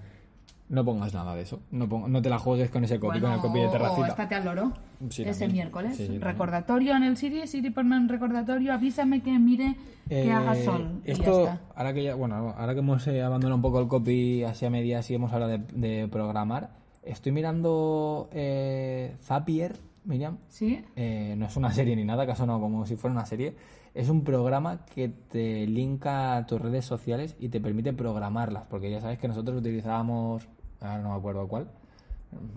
No 0.69 0.83
pongas 0.85 1.13
nada 1.13 1.35
de 1.35 1.43
eso. 1.43 1.61
No, 1.71 1.87
pon- 1.89 2.11
no 2.11 2.23
te 2.23 2.31
la 2.31 2.39
juegues 2.39 2.71
con 2.71 2.83
ese 2.85 2.99
copy, 2.99 3.21
con 3.21 3.31
el 3.33 3.39
copy 3.41 3.61
de 3.61 3.67
o 3.67 3.71
terracita. 3.71 4.07
estate 4.09 4.35
al 4.35 4.45
loro. 4.47 4.73
Sí, 5.11 5.23
ese 5.23 5.47
miércoles. 5.47 5.91
Sí, 5.93 5.99
sí, 5.99 6.03
también. 6.05 6.23
recordatorio 6.23 6.97
en 6.97 7.03
el 7.03 7.17
Siri, 7.19 7.47
Siri 7.47 7.69
ponme 7.71 7.99
un 7.99 8.09
recordatorio, 8.09 8.73
avísame 8.73 9.23
que 9.23 9.39
mire 9.39 9.77
que 10.09 10.25
Eh, 10.25 10.33
haga 10.33 10.55
sol. 10.55 11.01
y 11.05 11.09
ya 11.09 11.13
Esto, 11.13 11.41
está. 11.45 11.61
ahora 11.77 11.93
que 11.93 12.03
ya, 12.05 12.15
bueno, 12.15 12.55
ahora 12.57 12.73
que 12.73 12.81
hemos 12.81 13.07
eh, 13.07 13.23
abandonado 13.23 13.57
un 13.57 13.63
poco 13.63 13.79
el 13.81 13.89
copy 13.89 14.43
así 14.45 14.65
a 14.65 14.71
medias 14.71 15.11
y 15.11 15.15
hemos 15.15 15.33
hablado 15.35 15.53
de, 15.53 15.59
de 15.59 16.09
programar, 16.09 16.71
estoy 17.03 17.33
mirando 17.33 18.31
eh, 18.33 19.17
Zapier, 19.23 19.77
Miriam. 20.05 20.39
¿Sí? 20.49 20.83
Eh, 20.97 21.35
no 21.37 21.45
es 21.47 21.57
una 21.57 21.73
serie 21.73 21.95
ni 21.95 22.05
nada, 22.05 22.27
caso 22.27 22.47
no, 22.47 22.59
como 22.59 22.87
si 22.87 22.97
fuera 22.97 23.13
una 23.13 23.27
serie. 23.27 23.55
Es 23.95 24.09
un 24.09 24.25
programa 24.25 24.85
que 24.87 25.09
te 25.09 25.67
linka 25.69 26.37
a 26.37 26.47
tus 26.47 26.61
redes 26.61 26.85
sociales 26.85 27.37
y 27.39 27.49
te 27.49 27.61
permite 27.61 27.93
programarlas, 27.93 28.65
porque 28.69 28.91
ya 28.91 29.01
sabes 29.01 29.19
que 29.19 29.29
nosotros 29.29 29.59
utilizábamos, 29.61 30.49
ahora 30.81 30.99
no 30.99 31.11
me 31.11 31.15
acuerdo 31.17 31.47
cuál, 31.47 31.69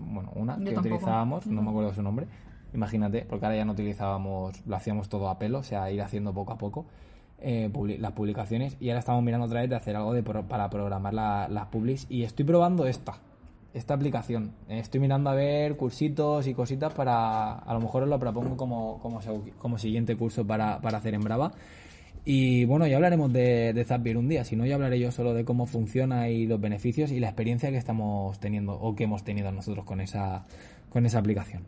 bueno, 0.00 0.32
una 0.34 0.58
Yo 0.58 0.64
que 0.64 0.72
tampoco. 0.72 0.94
utilizábamos, 0.96 1.46
no 1.46 1.62
me 1.62 1.70
acuerdo 1.70 1.94
su 1.94 2.02
nombre, 2.02 2.26
imagínate, 2.74 3.24
porque 3.28 3.46
ahora 3.46 3.56
ya 3.56 3.64
no 3.64 3.72
utilizábamos, 3.72 4.66
lo 4.66 4.74
hacíamos 4.76 5.08
todo 5.08 5.28
a 5.28 5.38
pelo, 5.38 5.60
o 5.60 5.62
sea, 5.62 5.90
ir 5.92 6.02
haciendo 6.02 6.34
poco 6.34 6.52
a 6.54 6.58
poco 6.58 6.86
eh, 7.40 7.70
las 8.00 8.12
publicaciones 8.12 8.76
y 8.80 8.88
ahora 8.90 8.98
estamos 8.98 9.22
mirando 9.22 9.46
otra 9.46 9.60
vez 9.60 9.70
de 9.70 9.76
hacer 9.76 9.94
algo 9.94 10.12
de 10.14 10.24
pro- 10.24 10.48
para 10.48 10.68
programar 10.70 11.14
la- 11.14 11.46
las 11.48 11.66
publis 11.66 12.06
y 12.10 12.24
estoy 12.24 12.44
probando 12.44 12.84
esta, 12.84 13.14
esta 13.74 13.94
aplicación. 13.94 14.52
Eh, 14.68 14.78
Estoy 14.78 15.00
mirando 15.00 15.30
a 15.30 15.34
ver 15.34 15.76
cursitos 15.76 16.46
y 16.46 16.54
cositas 16.54 16.92
para, 16.94 17.52
a 17.58 17.74
lo 17.74 17.80
mejor 17.80 18.02
os 18.04 18.08
lo 18.08 18.18
propongo 18.18 18.56
como, 18.56 18.98
como, 19.00 19.20
como 19.58 19.78
siguiente 19.78 20.16
curso 20.16 20.46
para, 20.46 20.80
para 20.80 20.98
hacer 20.98 21.14
en 21.14 21.20
Brava. 21.22 21.52
Y 22.24 22.64
bueno, 22.66 22.86
ya 22.86 22.96
hablaremos 22.96 23.32
de, 23.32 23.72
de 23.72 23.84
Zapier 23.84 24.18
un 24.18 24.28
día, 24.28 24.44
si 24.44 24.54
no 24.54 24.66
ya 24.66 24.74
hablaré 24.74 24.98
yo 25.00 25.10
solo 25.10 25.32
de 25.32 25.44
cómo 25.46 25.64
funciona 25.66 26.28
y 26.28 26.46
los 26.46 26.60
beneficios 26.60 27.10
y 27.10 27.20
la 27.20 27.28
experiencia 27.28 27.70
que 27.70 27.78
estamos 27.78 28.38
teniendo 28.38 28.74
o 28.78 28.94
que 28.94 29.04
hemos 29.04 29.24
tenido 29.24 29.50
nosotros 29.52 29.84
con 29.86 30.00
esa, 30.00 30.44
con 30.90 31.06
esa 31.06 31.20
aplicación. 31.20 31.62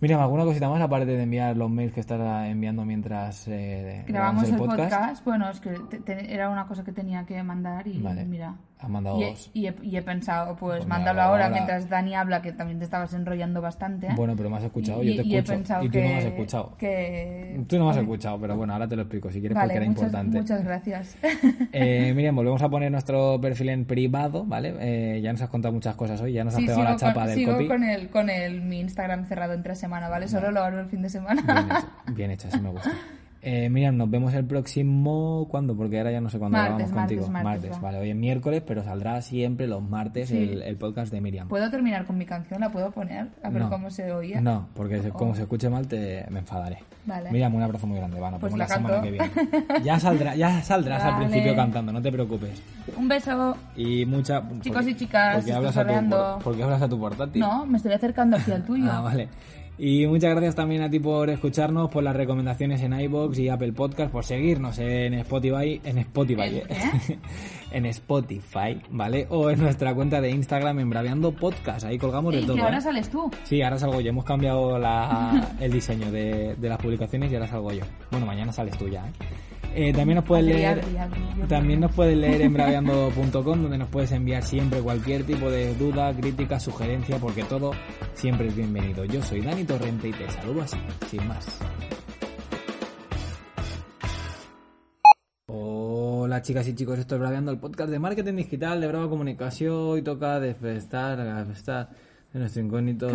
Mira, 0.00 0.20
¿alguna 0.20 0.44
cosita 0.44 0.68
más 0.70 0.80
aparte 0.80 1.06
de 1.06 1.22
enviar 1.22 1.56
los 1.56 1.70
mails 1.70 1.92
que 1.92 2.00
estás 2.00 2.48
enviando 2.48 2.84
mientras 2.86 3.46
eh, 3.48 4.02
Grabamos 4.08 4.48
el 4.48 4.56
podcast. 4.56 5.24
Bueno, 5.24 5.50
es 5.50 5.60
que 5.60 5.70
te- 5.90 6.00
te- 6.00 6.32
era 6.34 6.48
una 6.48 6.66
cosa 6.66 6.82
que 6.82 6.92
tenía 6.92 7.24
que 7.26 7.40
mandar 7.42 7.86
y 7.86 8.00
Vale. 8.00 8.24
mira. 8.24 8.56
Has 8.82 8.88
mandado 8.88 9.18
Y 9.20 9.24
he, 9.24 9.30
dos. 9.30 9.50
y 9.52 9.66
he- 9.66 9.74
y 9.82 9.96
he 9.96 10.02
pensado, 10.02 10.56
pues, 10.56 10.78
Pues 10.78 10.86
mándalo 10.88 11.20
ahora, 11.22 11.44
ahora- 11.46 11.54
mientras 11.54 11.88
Dani 11.88 12.14
habla, 12.14 12.40
que 12.42 12.52
también 12.52 12.78
te 12.78 12.84
estabas 12.84 13.12
enrollando 13.12 13.60
bastante. 13.60 14.06
¿eh? 14.06 14.12
Bueno, 14.16 14.34
pero 14.36 14.48
me 14.50 14.56
has 14.56 14.64
escuchado, 14.64 15.02
y, 15.02 15.14
yo 15.16 15.22
te 15.22 15.28
y 15.28 15.34
he 15.34 15.38
escucho. 15.38 15.52
pensado 15.52 15.84
Y 15.84 15.86
tú 15.88 15.92
que, 15.92 16.02
no 16.02 16.08
me 16.08 16.16
has 16.16 16.24
escuchado. 16.24 16.76
que- 16.78 17.64
Tú 17.68 17.78
no 17.78 17.84
me 17.84 17.90
has 17.90 17.96
escuchado, 17.98 18.40
pero 18.40 18.56
bueno, 18.56 18.72
ahora 18.72 18.88
te 18.88 18.96
lo 18.96 19.02
explico 19.02 19.30
si 19.30 19.40
quieres 19.40 19.54
porque 19.56 19.66
Vale, 19.68 19.76
era 19.76 19.84
muchas, 19.86 20.02
importante. 20.04 20.38
muchas 20.40 20.64
gracias. 20.64 21.16
Eh, 21.72 22.12
Miriam, 22.16 22.34
volvemos 22.36 22.62
a 22.62 22.68
poner 22.68 22.90
nuestro 22.90 23.38
perfil 23.40 23.68
en 23.68 23.84
privado, 23.84 24.44
¿vale? 24.46 24.74
Eh, 24.80 25.20
ya 25.20 25.32
nos 25.32 25.42
has 25.42 25.48
contado 25.50 25.72
muchas 25.74 25.94
cosas 25.96 26.20
hoy, 26.20 26.32
ya 26.32 26.44
nos 26.44 26.54
has 26.54 26.60
Sí, 26.60 26.66
pegado 26.66 26.84
la 26.84 26.96
chapa 26.96 27.12
con, 27.20 27.26
del 27.26 27.36
sigo 27.36 27.52
copy. 27.52 27.68
con, 27.68 27.84
el, 27.84 28.08
con 28.08 28.30
el, 28.30 28.62
mi 28.62 28.80
Instagram 28.80 29.26
cerrado 29.26 29.52
entre 29.52 29.74
semana, 29.74 30.08
¿vale? 30.08 30.26
Solo 30.28 30.50
lo 30.50 30.60
abro 30.62 30.80
el 30.80 30.86
fin 30.86 31.02
de 31.02 31.10
semana. 31.10 31.42
Bien 31.42 31.66
hecho, 31.70 32.14
bien 32.14 32.30
hecho, 32.30 32.48
así 32.48 32.60
me 32.60 32.70
gusta. 32.70 32.90
Eh, 33.42 33.70
Miriam, 33.70 33.96
nos 33.96 34.10
vemos 34.10 34.34
el 34.34 34.44
próximo. 34.44 35.46
¿Cuándo? 35.50 35.74
Porque 35.74 35.96
ahora 35.96 36.12
ya 36.12 36.20
no 36.20 36.28
sé 36.28 36.38
cuándo 36.38 36.58
grabamos 36.58 36.90
martes, 36.90 37.18
contigo. 37.20 37.28
martes, 37.42 37.72
va. 37.72 37.78
vale. 37.78 37.98
Hoy 37.98 38.10
es 38.10 38.16
miércoles, 38.16 38.62
pero 38.66 38.84
saldrá 38.84 39.22
siempre 39.22 39.66
los 39.66 39.82
martes 39.82 40.28
Sí. 40.28 40.36
el, 40.36 40.62
el 40.62 40.76
podcast 40.76 41.10
de 41.10 41.22
Miriam. 41.22 41.48
¿Puedo 41.48 41.70
terminar 41.70 42.04
con 42.04 42.18
mi 42.18 42.26
canción? 42.26 42.60
¿La 42.60 42.70
puedo 42.70 42.90
poner? 42.90 43.28
A 43.42 43.48
ver 43.48 43.62
No. 43.62 43.70
cómo 43.70 43.88
se 43.90 44.12
oía. 44.12 44.42
No, 44.42 44.68
porque 44.74 45.00
se- 45.00 45.08
como 45.10 45.30
Oh. 45.32 45.34
se 45.34 45.42
escuche 45.42 45.70
mal 45.70 45.88
te, 45.88 46.26
me 46.28 46.40
enfadaré. 46.40 46.80
Vale. 47.06 47.30
Miriam, 47.30 47.54
un 47.54 47.62
abrazo 47.62 47.86
muy 47.86 47.96
grande. 47.96 48.20
Nos 48.20 48.40
Pues 48.40 48.52
la 48.52 48.58
la, 48.58 48.66
semana 48.74 49.00
que 49.00 49.10
viene. 49.10 49.30
Ya, 49.84 49.98
saldrá, 49.98 50.36
ya 50.36 50.60
saldrás 50.62 51.02
al 51.02 51.16
principio 51.16 51.56
cantando, 51.56 51.92
no 51.92 52.02
te 52.02 52.12
preocupes. 52.12 52.62
Un 52.98 53.08
beso. 53.08 53.56
Y 53.74 54.04
mucha. 54.04 54.42
Chicos 54.60 54.86
y 54.86 54.94
chicas, 54.94 55.36
porque 55.36 55.52
hablas, 55.54 55.76
a 55.78 55.86
tu, 55.86 56.44
porque 56.44 56.62
hablas 56.62 56.82
a 56.82 56.88
tu 56.90 57.00
portátil. 57.00 57.40
No, 57.40 57.64
me 57.64 57.78
estoy 57.78 57.92
acercando 57.94 58.36
aquí 58.36 58.52
al 58.52 58.64
tuyo. 58.66 58.84
Ah, 58.92 59.00
vale. 59.00 59.28
Y 59.82 60.06
muchas 60.06 60.32
gracias 60.32 60.54
también 60.54 60.82
a 60.82 60.90
ti 60.90 60.98
por 60.98 61.30
escucharnos, 61.30 61.88
por 61.90 62.02
las 62.04 62.14
recomendaciones 62.14 62.82
en 62.82 62.92
iBox 63.00 63.38
y 63.38 63.48
Apple 63.48 63.72
Podcast, 63.72 64.12
por 64.12 64.24
seguirnos 64.24 64.78
en 64.78 65.14
Spotify, 65.14 65.80
en 65.82 65.96
Spotify, 65.96 66.42
¿En 66.42 66.54
¿eh? 66.56 67.18
en 67.72 67.86
Spotify, 67.86 68.78
¿vale? 68.90 69.26
O 69.30 69.48
en 69.48 69.58
nuestra 69.60 69.94
cuenta 69.94 70.20
de 70.20 70.30
Instagram 70.32 70.80
en 70.80 70.90
Braveando 70.90 71.32
Podcast, 71.32 71.86
ahí 71.86 71.96
colgamos 71.96 72.34
de 72.34 72.42
todo. 72.42 72.56
que 72.56 72.60
ahora 72.62 72.76
¿eh? 72.76 72.82
sales 72.82 73.08
tú. 73.08 73.30
Sí, 73.44 73.62
ahora 73.62 73.78
salgo 73.78 74.02
yo. 74.02 74.10
Hemos 74.10 74.26
cambiado 74.26 74.78
la- 74.78 75.48
el 75.60 75.72
diseño 75.72 76.10
de, 76.12 76.56
de 76.56 76.68
las 76.68 76.76
publicaciones 76.78 77.32
y 77.32 77.36
ahora 77.36 77.48
salgo 77.48 77.72
yo. 77.72 77.84
Bueno, 78.10 78.26
mañana 78.26 78.52
sales 78.52 78.76
tú 78.76 78.86
ya, 78.86 79.06
¿eh? 79.08 79.12
Eh, 79.74 79.92
también 79.92 80.16
nos 80.16 80.24
puedes 80.24 80.44
leer 80.44 80.80
también 81.48 81.80
no. 81.80 81.86
nos 81.86 81.94
puedes 81.96 82.18
leer 82.18 82.42
en 82.42 82.52
braveando.com 82.54 83.62
donde 83.62 83.78
nos 83.78 83.88
puedes 83.88 84.10
enviar 84.12 84.42
siempre 84.42 84.80
cualquier 84.80 85.24
tipo 85.24 85.48
de 85.48 85.74
duda, 85.76 86.12
crítica, 86.12 86.58
sugerencia 86.58 87.18
porque 87.18 87.44
todo 87.44 87.72
siempre 88.14 88.48
es 88.48 88.56
bienvenido. 88.56 89.04
Yo 89.04 89.22
soy 89.22 89.40
Dani 89.40 89.64
Torrente 89.64 90.08
y 90.08 90.12
te 90.12 90.28
saludo 90.30 90.62
así, 90.62 90.76
sin 91.08 91.26
más. 91.28 91.58
Hola 95.46 96.42
chicas 96.42 96.66
y 96.68 96.74
chicos, 96.74 96.98
estoy 96.98 97.18
braveando 97.18 97.50
el 97.50 97.58
podcast 97.58 97.90
de 97.90 97.98
marketing 97.98 98.34
digital 98.34 98.80
de 98.80 98.88
Brava 98.88 99.08
Comunicación. 99.08 99.72
Hoy 99.72 100.02
toca 100.02 100.40
despertar, 100.40 101.18
despertar 101.46 101.90
de 102.32 102.38
nuestro 102.40 102.62
incógnito. 102.62 103.08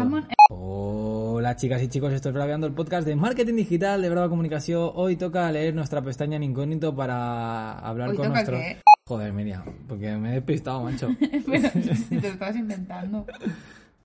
Hola 0.49 1.55
chicas 1.55 1.81
y 1.81 1.87
chicos, 1.87 2.13
estoy 2.13 2.31
braveando 2.31 2.67
el 2.67 2.73
podcast 2.73 3.07
de 3.07 3.15
marketing 3.15 3.55
digital 3.55 3.99
de 4.01 4.09
Brava 4.11 4.29
Comunicación. 4.29 4.91
Hoy 4.93 5.15
toca 5.15 5.51
leer 5.51 5.73
nuestra 5.73 6.03
pestaña 6.03 6.35
en 6.35 6.43
incógnito 6.43 6.95
para 6.95 7.79
hablar 7.79 8.09
¿Hoy 8.09 8.15
con 8.15 8.27
toca 8.27 8.35
nuestro. 8.35 8.57
qué? 8.59 8.77
Joder, 9.07 9.33
Miriam, 9.33 9.63
porque 9.87 10.15
me 10.17 10.29
he 10.29 10.33
despistado, 10.33 10.83
macho. 10.83 11.09
Pero 11.45 11.69
si 11.95 12.17
te 12.19 12.27
lo 12.27 12.33
estabas 12.33 12.55
inventando. 12.57 13.25